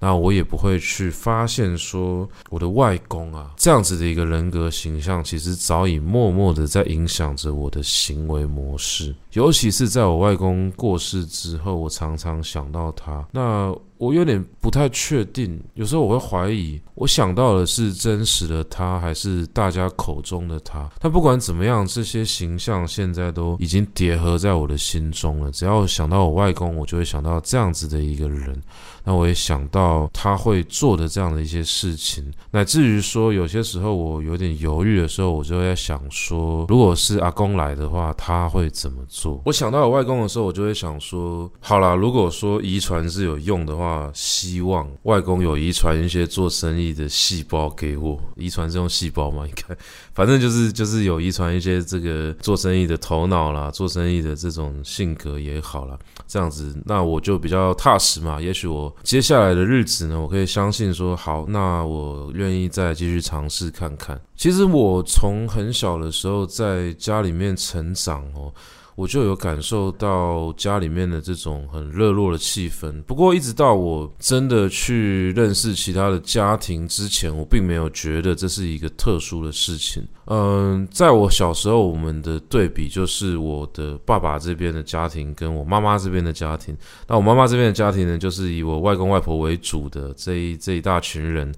[0.00, 9.14] 那我也不会去发现说我的外公啊，这样子的一个人格形象，其实早已默默的在影响着我的行为模式。
[9.32, 13.26] 尤其是在我外公过世之后，我常常想到他。
[13.32, 20.88] 那我有点不太确定，有时候我会怀疑，我想到的是真实的他，还是大家口中的他。
[21.00, 25.50] 但不管怎么样，这些形象现在都已经叠合在我的心中了。
[25.50, 28.62] 只要想到我外公，我就会想到这样子的一个人。
[29.04, 39.02] 那我也想到他会做的这样的一些事情，乃至于说有些时候我有点犹豫的时候，我就在想说，如果是阿公来的话，他会怎么？
[39.44, 44.10] 我想到我外公的时候，我就会想说，好啦，如果说遗传是有用的话。
[44.14, 49.76] 希望外公有遗传一些做生意的细胞给我， 遗传这种细胞嘛，应该
[50.12, 58.40] 反正就是 就是有遗传一些这个做生意的头脑啦，做生意的这种性格也好啦，这样子那我就比较踏实嘛。
[58.40, 64.20] 也许我接下来的日子呢，我可以相信说好，那我愿意再继续尝试看看。
[64.36, 68.52] 其实我从很小的时候在家里面成长哦。
[68.98, 73.00] 我就有感受到家里面的这种很热络的气氛。
[73.04, 80.04] 不过，一直到我真的去认识其他的家庭之前，我并没有觉得这是一个特殊的事情。
[80.26, 86.76] 嗯，在我小时候，我们的对比就是我的爸爸这边的家庭跟我妈妈这边的家庭。
[87.06, 91.54] 那我妈妈这边的家庭呢，就是以我外公外婆为主的这一这一大群人。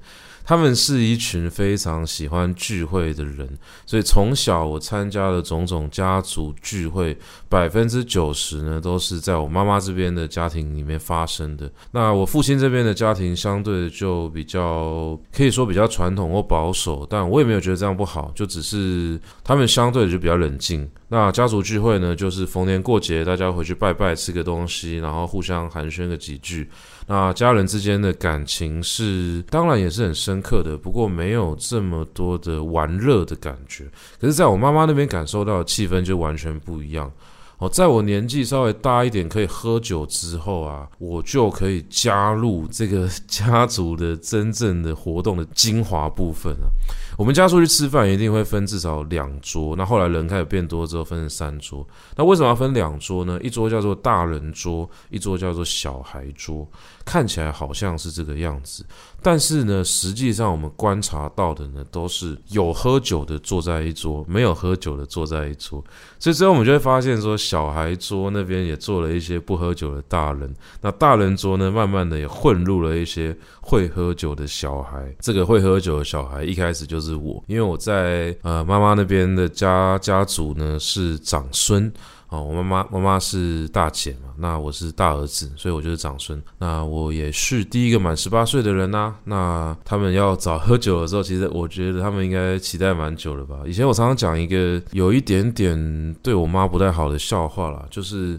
[0.51, 3.49] 他们是一群非常喜欢聚会的人，
[3.87, 7.17] 所以从小我参加的种种家族聚会，
[7.49, 11.71] 百分之九十呢都是在我妈妈这边的家庭里面发生的。
[11.93, 20.91] 那我父亲这边的家庭相对就比较可以说比较传统或保守，但我也没有觉得这样不好，就只是他们相对就比较冷静。
[21.07, 26.69] 那家族聚会呢，就是逢年过节大家回去拜拜，吃个东西，然后互相寒暄个几句。
[27.13, 33.83] 那家人之间的感情是，当然也是很深刻的，不过没有这么多的玩乐的感觉。
[34.21, 37.11] 可是，在我妈妈那边感受到的气氛就完全不一样。
[37.59, 46.73] 哦，在我年纪稍微大一点，可以喝酒之后啊，我就可以加入这个家族的真正的活动的精华部分了。
[47.19, 51.87] 我们家出去吃饭一定会分至少两桌，那后来人开始变多之后分成三桌。
[52.17, 53.39] 那为什么要分两桌呢？
[53.43, 56.67] 一桌叫做大人桌，一桌叫做小孩桌。
[57.05, 58.85] 看起来好像是这个样子，
[59.23, 65.83] 但是呢，实际上我们观察到的呢，都是有喝酒的坐在一桌，没有喝酒的坐在一桌。
[66.19, 75.15] 所以之后我们就会发现说，小孩桌那边也坐了一些不喝酒的大人，那大人桌呢，慢慢的也混入了一些会喝酒的小孩。
[75.21, 81.93] 这个会喝酒的小孩一开始就是我，因为我在呃妈妈那边的家家族呢是长孙。
[82.31, 86.41] 哦，我妈妈妈妈是大姐嘛，那我是大儿子，所以我就是长孙。
[86.59, 93.57] 那我也是第一个满十八岁的人呐、那他们要早喝酒的时候，其实我觉得他们应该期待蛮久了吧。
[93.67, 98.39] 以前我常常讲一个有一点点对我妈不太好的笑话啦，就是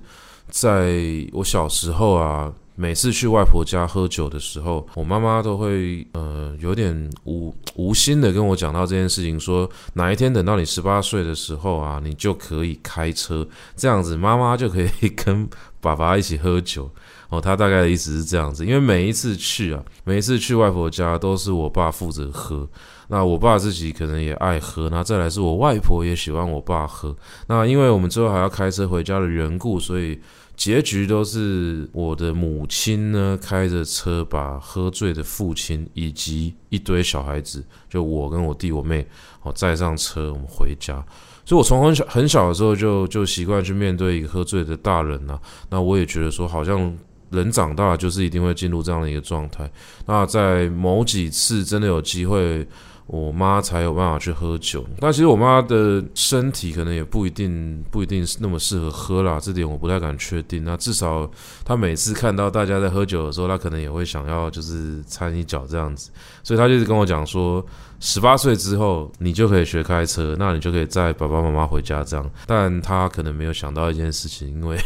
[0.50, 0.96] 在
[1.34, 2.52] 我小时候啊。
[2.76, 15.48] 每次去外婆家喝酒的时候，我妈妈都会呃有点无无心的跟我讲到这件事情，说哪一天等到你十八岁的时候啊，你就可以开车，这样子妈妈就可以跟
[15.80, 16.90] 爸爸一起喝酒。
[17.30, 22.68] 哦，他大概的意思是这样子，因为每一次去啊，每一次去外婆家都是我爸负责喝，
[23.08, 27.16] 那我爸自己可能也爱喝，那再来是我外婆也喜欢我爸喝，
[27.48, 30.20] 那因为我们之后还要开车回家的缘故，所以。
[30.62, 39.04] 结局都是我的母亲呢，开着车把喝醉的父亲以及一堆小孩子，就我跟我弟我妹，
[39.42, 41.04] 哦，载上车我们回家。
[41.44, 45.42] 所以我从很小很小的时候就就习惯去面对一个喝醉的大人呐、啊。
[45.72, 46.96] 那我也觉得说，好像
[47.32, 49.68] 人长大就是一定会进入这样的一个状态。
[50.06, 52.68] 那在某几次真的有机会。
[53.12, 60.64] 我妈才有办法去喝酒，但其实我妈的身体可能也不一定不一定是那么适合喝啦，这点我不太敢确定。
[60.64, 61.30] 那至少
[61.66, 66.10] 她每次看到大家在喝酒的时候，她可能也会想要就是掺一脚这样子，
[66.42, 67.62] 所以她就是跟我讲说，
[68.00, 72.32] 十八岁之后你就可以学开车，那你就可以载爸爸妈妈回家这样。
[72.48, 74.78] 但她可能没有想到一件事情，因为。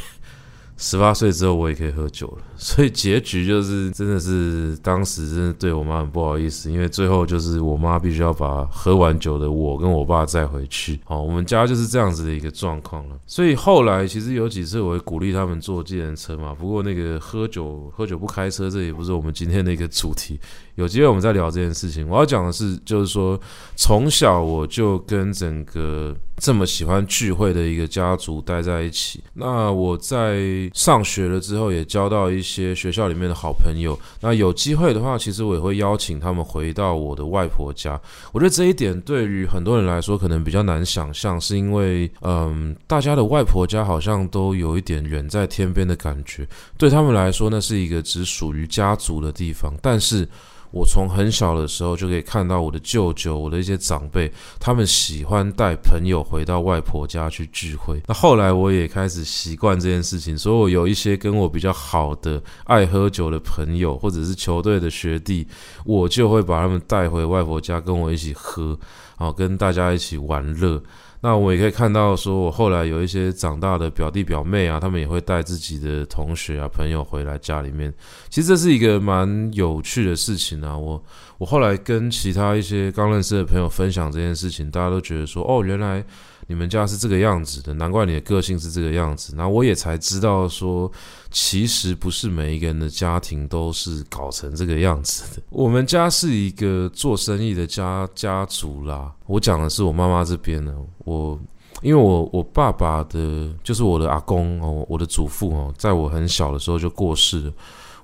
[0.78, 11.00] 十八岁之后，我也可以喝酒了， 所以结局就是真的是当时真的对我妈很不好意思，因为最后就是我妈必须要把喝完酒的我跟我爸载回去。
[11.06, 13.16] 好， 我们家就是这样子的一个状况了。
[13.26, 20.40] 所以后来其实有几次我会鼓励他们坐计程车嘛，不过那个喝酒喝酒不开车，这也不是我们今天的一个主题。
[20.76, 22.06] 有机会我们再聊这件事情。
[22.10, 23.40] 我要讲的是，就是说
[23.78, 29.24] 从小我就跟整个这么喜欢聚会的一个家族待在一起。
[29.36, 33.98] 那我在上学了之后，也交到一些学校里面的好朋友。
[34.20, 38.00] 那有机会的话，其实我也会邀请他们回到我的外婆家。
[38.32, 46.48] 我觉得这一点对于很多人来说可能比较难想象，是因为嗯，大家的外婆家好像都有一点远在天边的感觉。
[46.78, 50.28] 对他们来说，那是一个只属于家族的地方，但是。
[50.76, 58.02] 我从很小的时候就可以看到我的舅舅、我的一些长辈，他们喜欢带朋友回到外婆家去聚会。
[58.08, 65.48] 那后来我也开始习惯这件事情，所以我有一些跟我比较好的爱喝酒的朋友，或者是球队的学弟，
[65.86, 68.78] 我就会把他们带回外婆家跟我一起喝，
[69.18, 70.84] 然后跟大家一起玩乐。
[71.26, 77.92] 那我也可以看到，说我后来有一些长大的表弟表妹啊，他们也会带自己的同学啊、朋友回来家里面。
[78.30, 80.78] 其实这是一个蛮有趣的事情啊。
[80.78, 81.04] 我
[81.40, 86.06] 我后来跟其他一些刚认识的朋友分享这件事情，大家都觉得说，哦，原来。
[86.48, 89.34] 你们家是这个样子的，难怪你的个性是这个样子。
[89.36, 90.92] 那我也才知道说，
[91.38, 95.44] 其实不是每一个人的家庭都是搞成这个样子的。
[95.52, 99.14] 我们家是一个做生意的家家族啦。
[99.26, 101.38] 我讲的是我妈妈这边的，我
[101.82, 107.54] 因为我我爸爸的，就是我的阿公哦，我的祖父哦，在我很小的时候就过世了。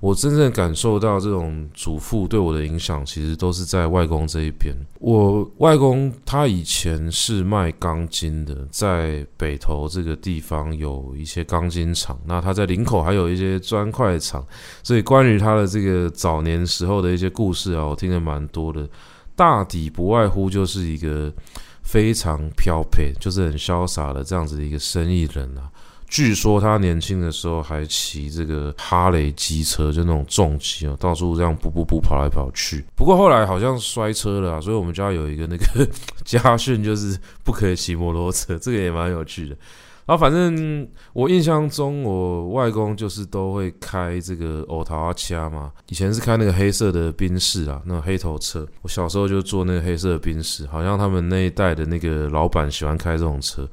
[0.02, 4.76] 我真正感受到这种祖父对我的影响，其实都是在外公这一边。
[4.99, 14.43] 我外公他以前是卖钢筋的，在北投这个地方有一些钢筋厂，那他在林口还有一些砖块厂，
[14.82, 18.89] 所以关于他的这个早年时候的一些故事啊，我听得蛮多的。
[19.36, 21.32] 大抵不外乎就是一个
[21.84, 25.70] 非常飘配，就是很潇洒的这样子的一个生意人啊。
[26.12, 32.84] 据说他年轻的时候还骑这个哈雷机车，就那种重机哦，到处这样噗噗噗跑来跑去。
[32.95, 35.88] 不过后来好像摔车了啊，所以我们家有一个那个
[36.26, 39.55] 家训，就是不可以骑摩托车，这个也蛮有趣的。
[40.05, 48.68] 然后反正我印象中，我外公就是都会开这个欧陶阿掐嘛，以前是开那个黑色的宾士啊，那种黑头车。
[48.82, 53.66] 我小时候就坐那个黑色的宾士，好像他们那一代的那个老板喜欢开这种车。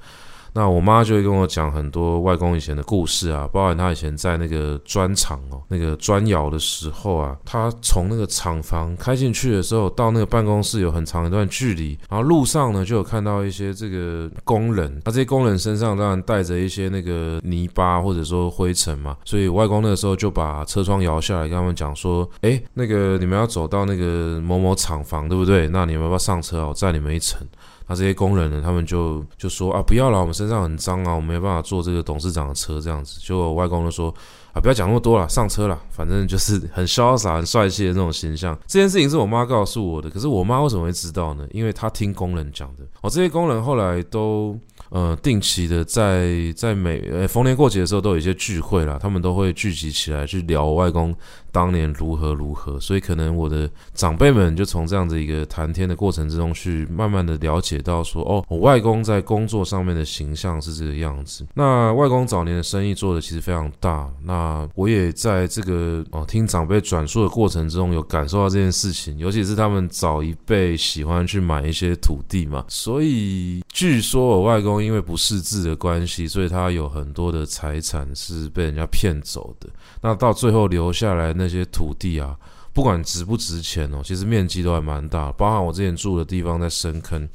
[0.53, 25.69] 那我妈就会跟我讲很多外公以前的故事啊，包含他以前在那个砖厂哦，那个砖窑的时候啊，他从那个厂房开进去的时候，到那个办公室有很长一段距离，然后路上呢就有看到一些这个工人，他这些工人身上当然带着一些那个泥巴或者说灰尘嘛，所以外公那个时候就把车窗摇下来跟他们讲说，哎，那个你们要走到那个某某厂房对不对？
[25.69, 26.69] 那你们要不要上车啊？
[26.69, 27.47] 我载你们一程。
[27.89, 33.19] 那这些工人呢，他们就就说啊，不要了，我们身上很脏啊，我们没办法坐这个董事长的车这样子。
[33.21, 34.15] 就我外公就说
[34.53, 38.55] 啊，不要讲那么多了，上车了，反正就是 很潇洒、很帅气的那种形象。
[38.67, 41.47] 这件事情是我妈告诉我的，可是我妈为什么会知道呢？
[41.51, 42.85] 因为她听工人讲的。
[43.01, 44.59] 哦，这些工人后来都。
[44.91, 51.15] 呃，定期的在在每呃逢年过节的时候都有一些聚会啦，他们都会聚集起来去聊我外公
[51.53, 61.47] 当年如何如何，所以可能我的长辈们就从这样子一个谈天的过程之中去慢慢的了解到说，哦，我外公在工作上面的形象是这个样子。
[61.55, 74.68] 那外公早年的生意做的其实非常大，那我也在这个哦听长辈转述的过程之中有感受到这件事情，尤其是他们早一辈喜欢去买一些土地嘛，所以据说我外公。
[74.83, 79.69] 因为不识字的关系，所以他有很多的财产是被人家骗走的。
[80.03, 82.37] 那到最后留下来那些土地啊，
[82.73, 85.33] 不管值不值钱哦，其实面积都还蛮大。
[85.33, 87.29] 包含我之前住的地方在深坑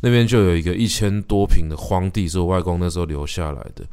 [0.00, 3.84] 那边，就有一个一千多平的荒地，是我外公那时候留下来的。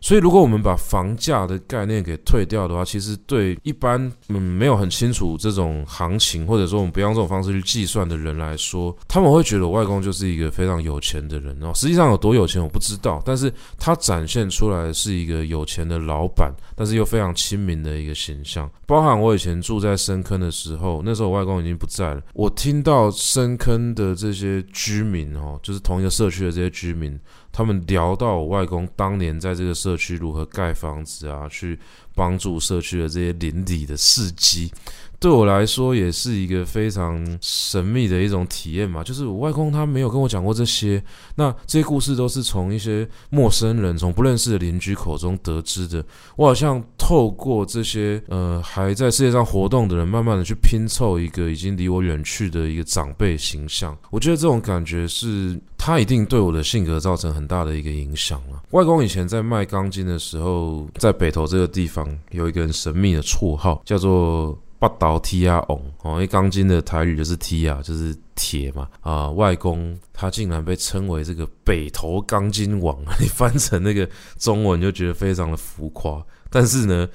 [0.00, 11.72] 所以，如果我们把房价的概念给退掉的话，其实对一般嗯没有很清楚这种行情，或者说我们不用这种方式去计算的人来说，他们会觉得我外公就是一个非常有钱的人哦。
[11.74, 18.70] 实际上有多有钱我不知道，但是他展现出来是一个有钱的老板，但是又非常亲民的一个形象。
[18.86, 27.18] 包含我以前住在深坑的时候，那时候我外公已经不在了，我听到深坑的这些居民哦，就是同一个社区的这些居民。
[27.56, 31.78] 他们聊到我外公当年在这个社区如何盖房子啊，去
[32.14, 34.70] 帮助社区的这些邻里的事迹。
[35.18, 41.02] 对我来说也是一个非常神秘的一种体验嘛，就是我外公他没有跟我讲过这些，
[41.34, 46.04] 那这些故事都是从一些陌生人、从不认识的邻居口中得知的。
[46.36, 53.96] 我好像透过这些呃还在世界上活动的人，慢慢的去拼凑一个已经离我远去的一个长辈形象。
[54.10, 58.62] 我觉得这种感觉是他一定对我的性格造成很大的一个影响了。
[58.72, 64.56] 外公以前在卖钢筋的时候，在北投这个地方有一个很神秘的绰号，叫做。
[64.88, 69.30] 八刀踢啊翁哦，因为钢筋的台语就是踢啊，就是铁嘛啊。
[69.30, 74.08] 外公他竟然被称为这个北投钢筋王， 你翻成那个
[74.38, 76.24] 中文就觉得非常的浮夸。
[76.48, 77.08] 但是呢，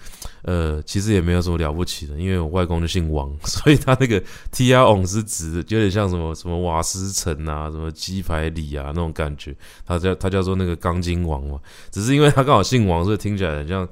[0.44, 9.56] 呃，其实也没有什么了不起的，因为我外公就姓王， 所以他那个 T R O 是指的，有点像什么什么瓦斯城啊，什么鸡排里啊那种感觉。
[9.86, 11.58] 他叫他叫做那个钢筋王嘛，
[11.90, 13.88] 只是因为他刚好姓王，所以听起来很像。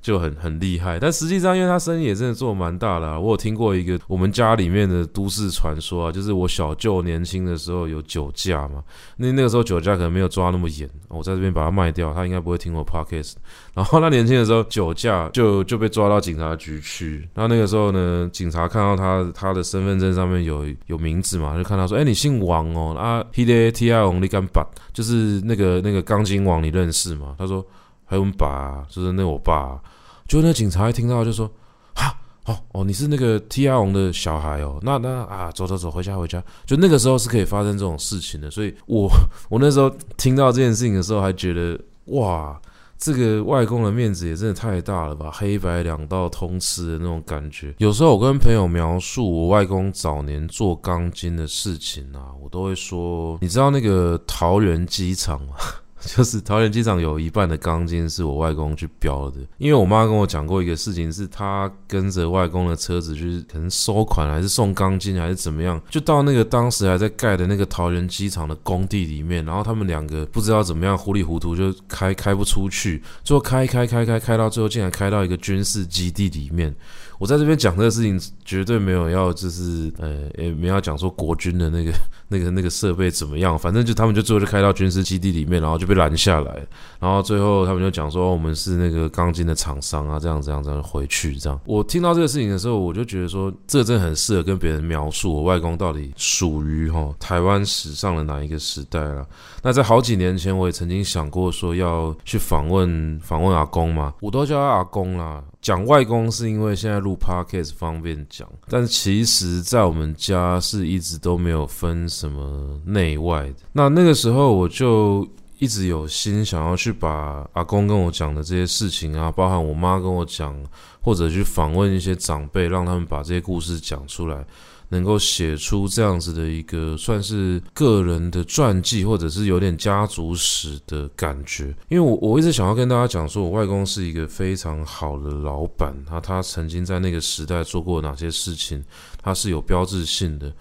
[0.00, 3.18] 就很很厉害，但实际上，因为他生意也真的做蛮大的啊。
[3.18, 8.82] 我有听过一个我们家里面的都市传说啊，就是我小舅年轻的时候有酒驾嘛，
[9.16, 13.34] 那那个时候酒驾可能没有抓那么严，我在这边把它卖掉，他应该不会听我 podcast。
[13.74, 27.34] 然后他年轻的时候酒驾就就被抓到警察局去，那那个时候呢，警察看到他他的身份证上面有有名字嘛，就看他说，哎，你姓王哦，啊，He de Ti on 你敢把，就是那个那个钢筋王你认识吗？
[27.36, 27.66] 他说。
[28.10, 29.78] 还有我们爸，就是那我爸，
[30.26, 31.46] 就那警察一听到就说
[31.94, 39.10] ：“哈，哦哦，你是那个 T R 王的小孩哦，那那啊，走走走，回家回家。”就那个时候是可以发生这种事情的，所以我
[39.50, 42.58] 我那时候听到这件事情的时候，还觉得哇，
[42.96, 47.74] 这个外公的面子也真的太大了吧，黑白两道通吃的那种感觉。
[47.76, 55.54] 有时候我跟朋友描述我外公早年做钢筋的事情啊，我都会说：“你知道那个桃园机场吗？”
[56.04, 76.74] 就是桃园机场有一半的钢筋是我外公去标的，因为我妈跟我讲过一个事情，是她跟着外公的车子，就是可能收款还是送钢筋还是怎么样，就到那个当时还在盖的那个桃园机场的工地里面，然后他们两个不知道怎么样糊里糊涂就开开不出去，最后开开开开开到最后竟然开到一个军事基地里面。
[77.18, 81.92] 我在这边讲这个事情，绝对没有要就是呃，也没有要讲说国军的那个
[82.28, 86.66] 那个那个设备怎么样，反正就他们就最后就开到军事基地里面，然后就被拦下来，
[87.00, 91.60] 然后最后他们就讲说我们是那个钢筋的厂商啊，这样这样这样回去这样。
[91.64, 99.26] 我听到这个事情的时候，我就觉得说，这真的很适合跟别人描述我外公到底属于哈台湾史上的哪一个时代了。
[99.62, 105.42] 那在好几年前，我也曾经想过说要去访问访问阿公嘛，我都叫他阿公啦。
[105.60, 113.56] 讲外公是因为现在录 podcast 方便讲，但其实，在我们家是一直都没有分什么内外的。
[113.72, 115.26] 那那个时候，我就
[115.58, 120.56] 一直有心想要去把阿公跟我讲的这些事情啊，包含我妈跟我讲，
[121.00, 124.46] 或者去访问一些长辈，让他们把这些故事讲出来。
[124.90, 131.74] 能够写出这样子的一个算是个人的传记，或者是有点家族史的感觉。
[131.88, 138.82] 因为我我一直想要跟大家讲说，我外公是一个非常好的老板，他他曾经在那个时代做过哪些事情，
[139.22, 140.52] 他是有标志性的。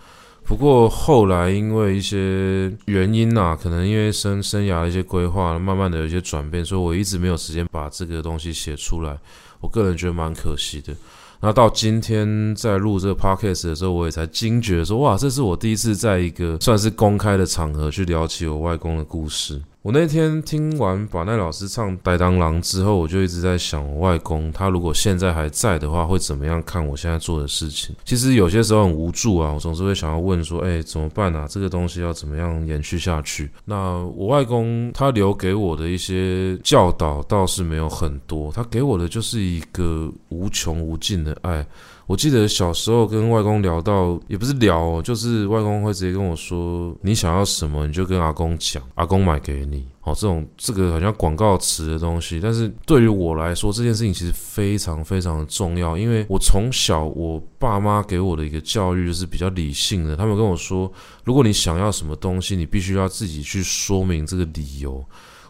[0.43, 9.17] 不过后来因为一些原因呐、啊，可能因为生生涯的一些规划，慢慢的有一些转变，所以我一直没有时间把这个东西写出来。
[9.59, 10.93] 我个人觉得蛮可惜的。
[11.40, 19.62] 那到今天在录这个 podcast 的时候，我也才惊觉说，哇，这是我第一次在一个算是公开的场合去聊起我外公的故事。
[19.84, 27.95] 我那天听完巴奈老师唱《台东人》之后，我就一直在想，我外公他如果现在还在的话，会怎么样看我现在做的事情？
[28.03, 31.47] 其实有些时候很无助啊，我总是会想要问说，哎，怎么办啊？
[31.47, 33.49] 这个东西要怎么样延续下去？
[33.63, 41.65] 那我外公他留给我的一些教导倒是没有很多，他给我的就是一个无穷无尽的爱。
[42.08, 60.89] 我记得小时候跟外公聊到，也不是聊，就是外公会直接跟我说：“你想要什么，你就跟阿公讲，阿公买给你。”哦，这种这个好像广告词的东西，但是对于我来说，这件事情其实非常非常的重要，因为我从小我爸妈给我的一个教育就是比较理性的，他们跟我说，
[61.26, 65.03] 如果你想要什么东西，你必须要自己去说明这个理由。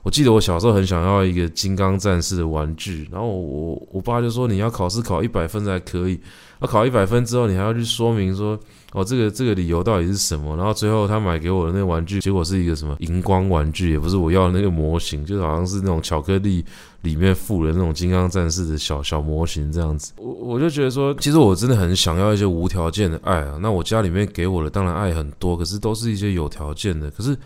[0.07, 6.17] 我记得我小时候很想要一个金刚战士的玩具，然后我我爸就说，你要考试考一百分才可以。
[6.61, 8.57] 要考一百分之后，你还要去说明说，
[8.93, 10.55] 哦，这个 这个理由到底是什么？
[10.55, 16.63] 然后最后他买给我的那个玩具，结果是一个什么荧光玩具，也不是我要的那个模型，就好像是那种巧克力
[17.01, 20.13] 里面附了那种金刚战士的小小模型这样子。
[20.15, 23.59] 我我就觉得说，其实我真的很想要一些无条件的爱啊。
[23.61, 27.11] 那我家里面给我的当然爱很多，可是都是一些有条件的。
[27.11, 27.37] 可是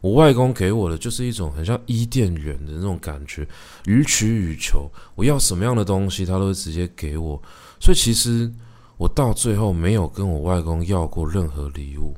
[0.00, 3.46] 我外公给我的就是一种很像伊甸园的那种感觉，
[3.84, 7.40] 予取予求，我要什么样的东西，他都会直接给我。
[7.78, 8.50] 所以其实
[8.96, 12.16] 我到最后没有跟我外公要过任何礼物。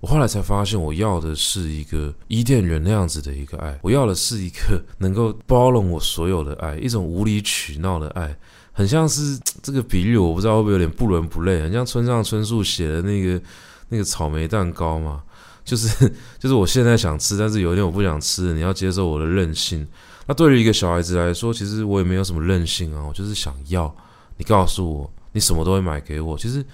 [0.00, 3.78] 我后来才发现，我要的是一个伊甸园那样子的一个爱。
[3.82, 8.36] 我要的是一个能够包容我所有的爱，一种无理取闹的爱。
[8.70, 13.40] 很像是这个比喻，我不知道会不会有点不伦不类，很像村上春树写的那个
[13.88, 15.22] 那个草莓蛋糕嘛。
[15.64, 15.88] 就是
[16.38, 19.86] 就是我现在想吃，但是有一天我不想吃，你要接受我的任性。
[20.26, 23.94] 那对于一个小孩子来说，其实我也没有什么任性啊，我就是想要。
[24.36, 26.36] 你告诉我你什么都会买给我。
[26.36, 26.64] 其实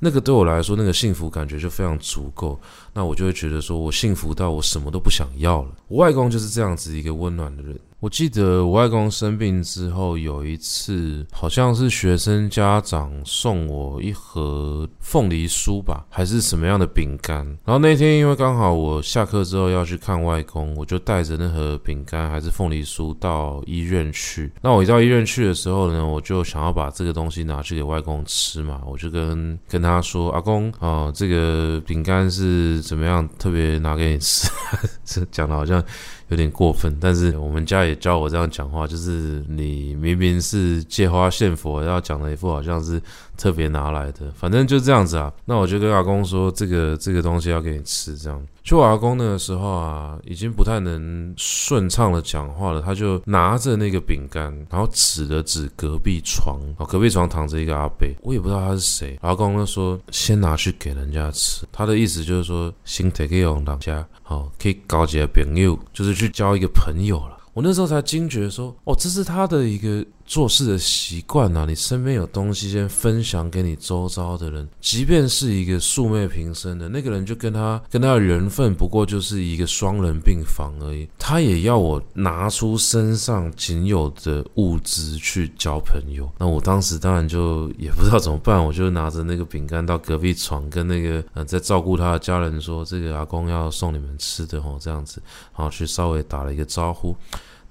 [0.00, 2.60] 那个对我来说，那个幸福感觉就非常足够。
[2.92, 5.70] 那我就会觉得说，我幸福到我什么都不想要了。
[5.88, 7.78] 我外公就是这样子一个温暖的人。
[8.06, 17.44] 我记得我外公生病之后，有一次好像是学生家长送我一盒凤梨酥吧，还是什么样的饼干。
[17.64, 24.52] 然后那天因为刚好我下课之后要去看外公，我就带着那盒饼干还是凤梨酥到医院去。
[24.62, 34.48] 那我一到医院去的时候呢，我就想要把这个东西拿去给外公吃嘛，我就跟跟他说：“阿公啊，这个饼干是怎么样，特别拿给你吃。
[35.04, 35.82] ”这讲的好像。
[36.28, 43.00] 有点过分，但是我们家也教我这样讲话，就是你明明是借花献佛，要讲的一副好像是
[43.36, 45.32] 特别拿来的，反正就这样子啊。
[45.44, 48.44] 那我就跟阿公说，这个这个东西要给你吃，这样。
[48.64, 59.16] 去我阿公那个时候啊，已经不太能顺畅的讲话了，他就拿着那个饼干，然后指了指隔壁床，哦，隔壁床躺着一个阿伯，我也不知道他是谁。
[59.22, 67.36] 阿公就说，先拿去给人家吃，他的意思就是说，先给给人家，好，可以交几个朋友，就是去交一个朋友了。
[67.52, 71.64] 我那时候才惊觉说，哦，这是他的一个做事的习惯呐。
[71.68, 86.30] 你身边有东西，先分享给你周遭的人，即便是一个素昧平生的那个人，就跟他跟他的缘分不过就是一个双人病房而已，他也要我拿出身上仅有的物资去交朋友。
[86.38, 95.22] 那我当时当然就也不知道怎么办，我就拿着那个饼干到隔壁床，跟那个呃在照顾他的家人说：“这个阿公要送你们吃的哦，这样子。”
[95.56, 97.14] 然后去稍微打了一个招呼。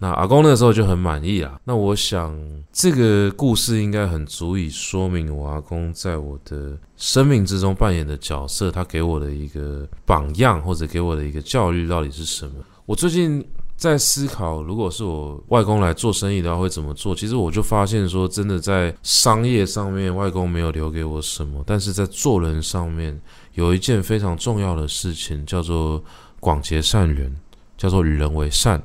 [0.05, 1.59] 那阿公那时候就很满意啊。
[1.63, 2.39] 那我想
[2.71, 12.53] 这个故事应该很足以说明我阿公在我的生命之中扮演的角色，他给我的一个榜样或者给我的一个教育到底是什么。
[12.85, 13.43] 我最近
[13.75, 17.15] 在思考，如果是我外公来做生意的话会怎么做？
[17.15, 23.19] 其实我就发现说，真的在商业上面，外公没有留给我什么，但是在做人上面
[23.53, 25.99] 有一件非常重要的事情，叫做
[26.39, 27.35] 广结善缘，
[27.75, 28.79] 叫做与人为善。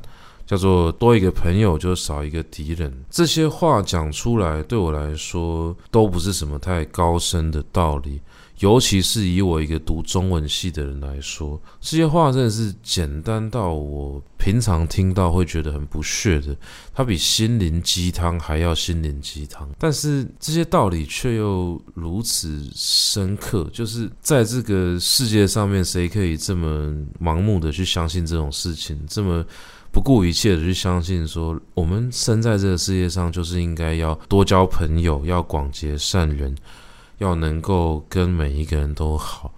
[0.51, 8.21] 叫做多一个朋友就少一个敌人，这些话讲出来对我来说都不是什么太高深的道理，
[8.59, 16.57] 尤其是以我一个读中文系的人来说，这些话真的是简单到我平常听到会觉得很不屑的，
[16.93, 26.93] 它比心灵鸡汤还要心灵鸡汤，但是这些道理却又如此深刻，就是在这个世界上面，谁可以这么
[27.23, 29.45] 盲目的去相信这种事情，这么。
[29.93, 36.55] 不顾一切的去相信说，我们生在这个世界上就是应该要多交朋友，要广结善缘，
[37.19, 39.53] 要能够跟每一个人都好，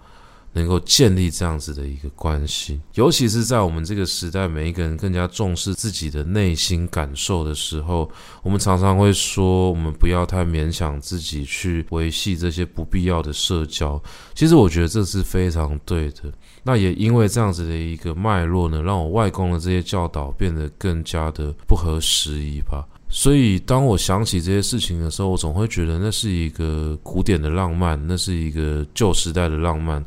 [0.52, 2.80] 能够建立这样子的一个关系。
[2.94, 8.10] 尤其是在我们这个时代，每一个人更加重视自己的内心感受的时候，
[8.42, 14.00] 我们常常会说，我们不要太勉强自己去维系这些不必要的社交。
[14.34, 16.32] 其实我觉得这是非常对的。
[16.62, 22.86] 那也因为这样子的一个脉络呢，让我外公的这些教导变得更加的不合时宜吧。
[23.08, 30.02] 所以当我想起这些事情的时候，我总会觉得那是一个古典的浪漫，那是一个旧时代的浪漫。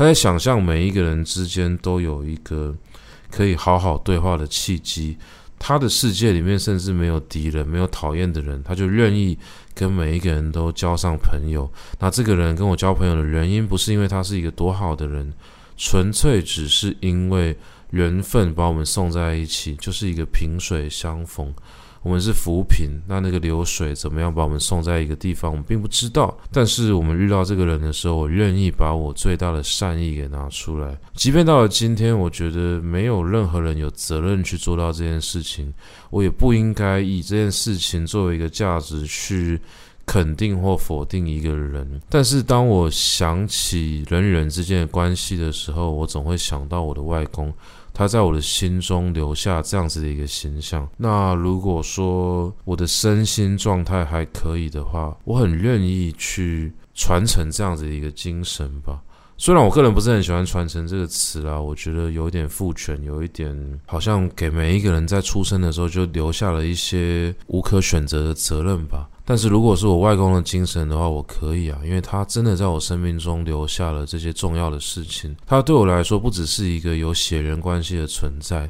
[0.00, 2.74] 他在想象每一个人之间都有一个
[3.30, 5.14] 可以好好对话的契机，
[5.58, 9.38] 他的世界里面甚至没有敌人，没有讨厌的人，他就愿意
[9.74, 11.70] 跟每一个人都交上朋友。
[11.98, 15.30] 那这个人跟我交朋友的原因，不是因为他是一个多好的人。
[15.76, 17.54] 纯粹只是因为
[17.90, 21.52] 缘分把我们送在一起，就是一个萍水相逢。
[22.02, 26.36] 我们是扶贫，那那个流水怎么样把我们送在一个地方，我们并不知道。
[26.50, 30.98] 但是我们遇到这个人的时候，我愿意把我最大的善意给拿出来。
[31.14, 35.72] 即便到了今天，我觉得没有任何人有责任去做到这件事情，
[36.10, 39.60] 我也不应该以这件事情作为一个价值去。
[40.06, 47.52] 肯定或否定一个人，但是当我想起人与人之间的关系的时候，我总会想到我的外公，
[48.00, 50.88] 他在我的心中留下这样子的一个形象。
[50.96, 59.02] 那如果说我的身心状态还可以的话，我很愿意去传承这样子的一个精神吧。
[59.36, 69.09] 虽然我个人不是很喜欢“传承”这个词啦，我觉得有一点父权，有一点好像给每一个人在出生的时候就留下了一些无可选择的责任吧。
[69.30, 75.36] 但是如果是我外公的精神的话，我可以啊，因为他真的在我生命中留下了这些重要的事情。
[75.46, 78.68] 他对我来说不只是一个有血缘关系的存在，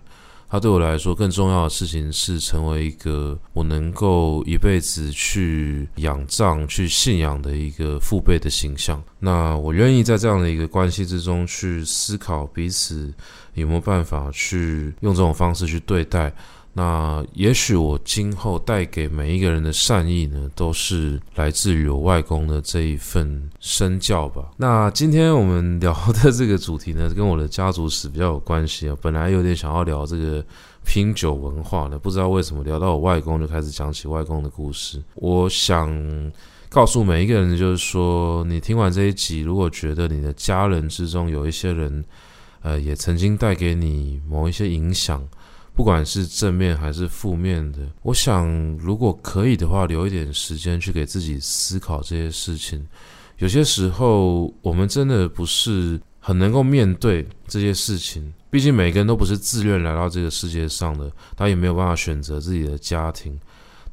[0.50, 9.02] 他对我来说更重要的事情是成为一个我能够一辈子去仰仗、去信仰的一个父辈的形象。
[9.18, 13.11] 那我愿意在这样的一个关系之中去思考彼此
[13.54, 16.30] 有没有办法去用这种方式去对待。
[16.73, 24.51] 那也许我今后带给每一个人的善意呢，都是来自于我外公的这一份身教吧。
[24.57, 28.97] 那今天我们聊的这个主题呢，跟我的家族史比较有关系啊。
[29.03, 30.45] 本来有点想要聊这个
[30.85, 35.03] 拼酒文化呢，不知道为什么聊到我外公就开始讲起外公的故事。
[35.16, 35.91] 我想
[36.68, 42.05] 告诉每一个人，就是说，你听完这一集，如果觉得你的家人之中有一些人，
[42.62, 45.27] 呃，也曾经带给你某一些影响。
[45.75, 48.47] 不管是正面还是负面的，我想
[48.77, 52.87] 如果可以的话，留一点时间去给自己思考这些事情。
[53.39, 58.33] 有些时候，我们真的不是很能够面对这些事情。
[58.51, 63.39] 毕竟每个人都不是自愿来到这个世界上的，他也没有办法选择自己的家庭。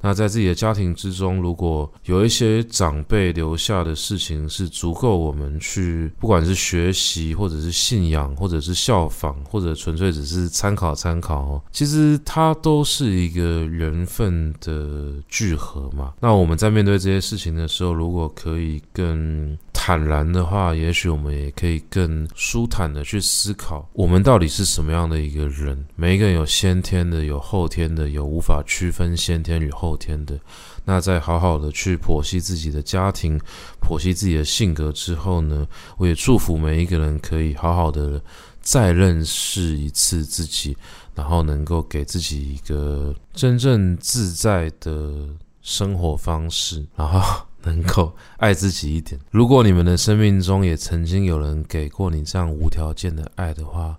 [0.02, 16.14] 那在自己的家庭之中，如果有一些长辈留下的事情是足够我们去，不管是学习，或者是信仰，或者是效仿，或者纯粹只是参考参考，其实它都是一个缘分的聚合嘛。
[16.20, 19.58] 那我们在面对这些事情的时候，如果可以更
[19.88, 25.82] 坦然的话，也许我们也可以更舒坦的去思考，我们到底是什么样的一个人。
[25.96, 29.96] 每一个人有先天的，有后天的，有无法区分先天与后。
[29.96, 30.38] 天的，
[30.84, 33.40] 那在好好的去剖析自己的家庭，
[33.82, 35.66] 剖析自己的性格之后呢，
[35.96, 38.22] 我也祝福每一个人可以好好的
[38.60, 40.76] 再认识一次自己，
[41.16, 45.14] 然后能够给自己一个真正自在的
[45.62, 49.20] 生活方式，然后能够爱自己一点。
[49.30, 53.98] 如果你们的生命中也曾经有人给过你这样无条件的爱的话，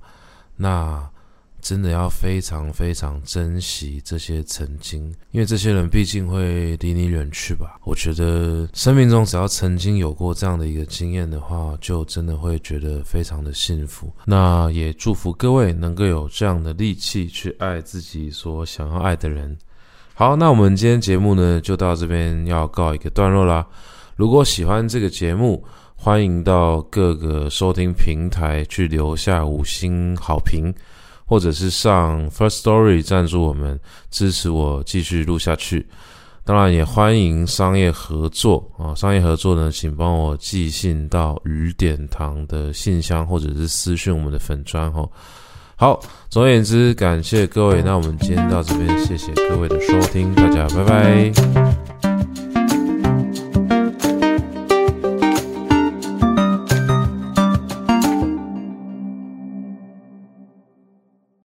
[0.56, 1.08] 那。
[1.60, 7.76] 真的要非常非常珍惜这些曾经，因为这些人毕竟会离你远去吧。
[7.82, 14.10] 我觉得生命中只要曾经有过这样的一个经验的话，就真的会觉得非常的幸福。
[14.24, 19.58] 那也祝福各位能够有这样的力气去爱自己所想要爱的人。
[20.18, 23.64] 好，那我们今天节目呢就到这边要告一个段落啦。
[24.16, 25.64] 如果喜欢这个节目，
[25.94, 30.74] 欢迎到各个收听平台去留下五星好评。
[31.24, 33.78] 或者是上 First Story 赞助我们，
[34.10, 35.86] 支持我继续录下去。
[36.42, 45.08] 当然也欢迎商业合作啊，商业合作呢，请帮我寄信到雨点堂的信箱，或者是私讯我们的粉专哦。
[45.80, 51.77] 好，总而言之，感谢各位，那我们今天到这边，谢谢各位的收听，大家拜拜。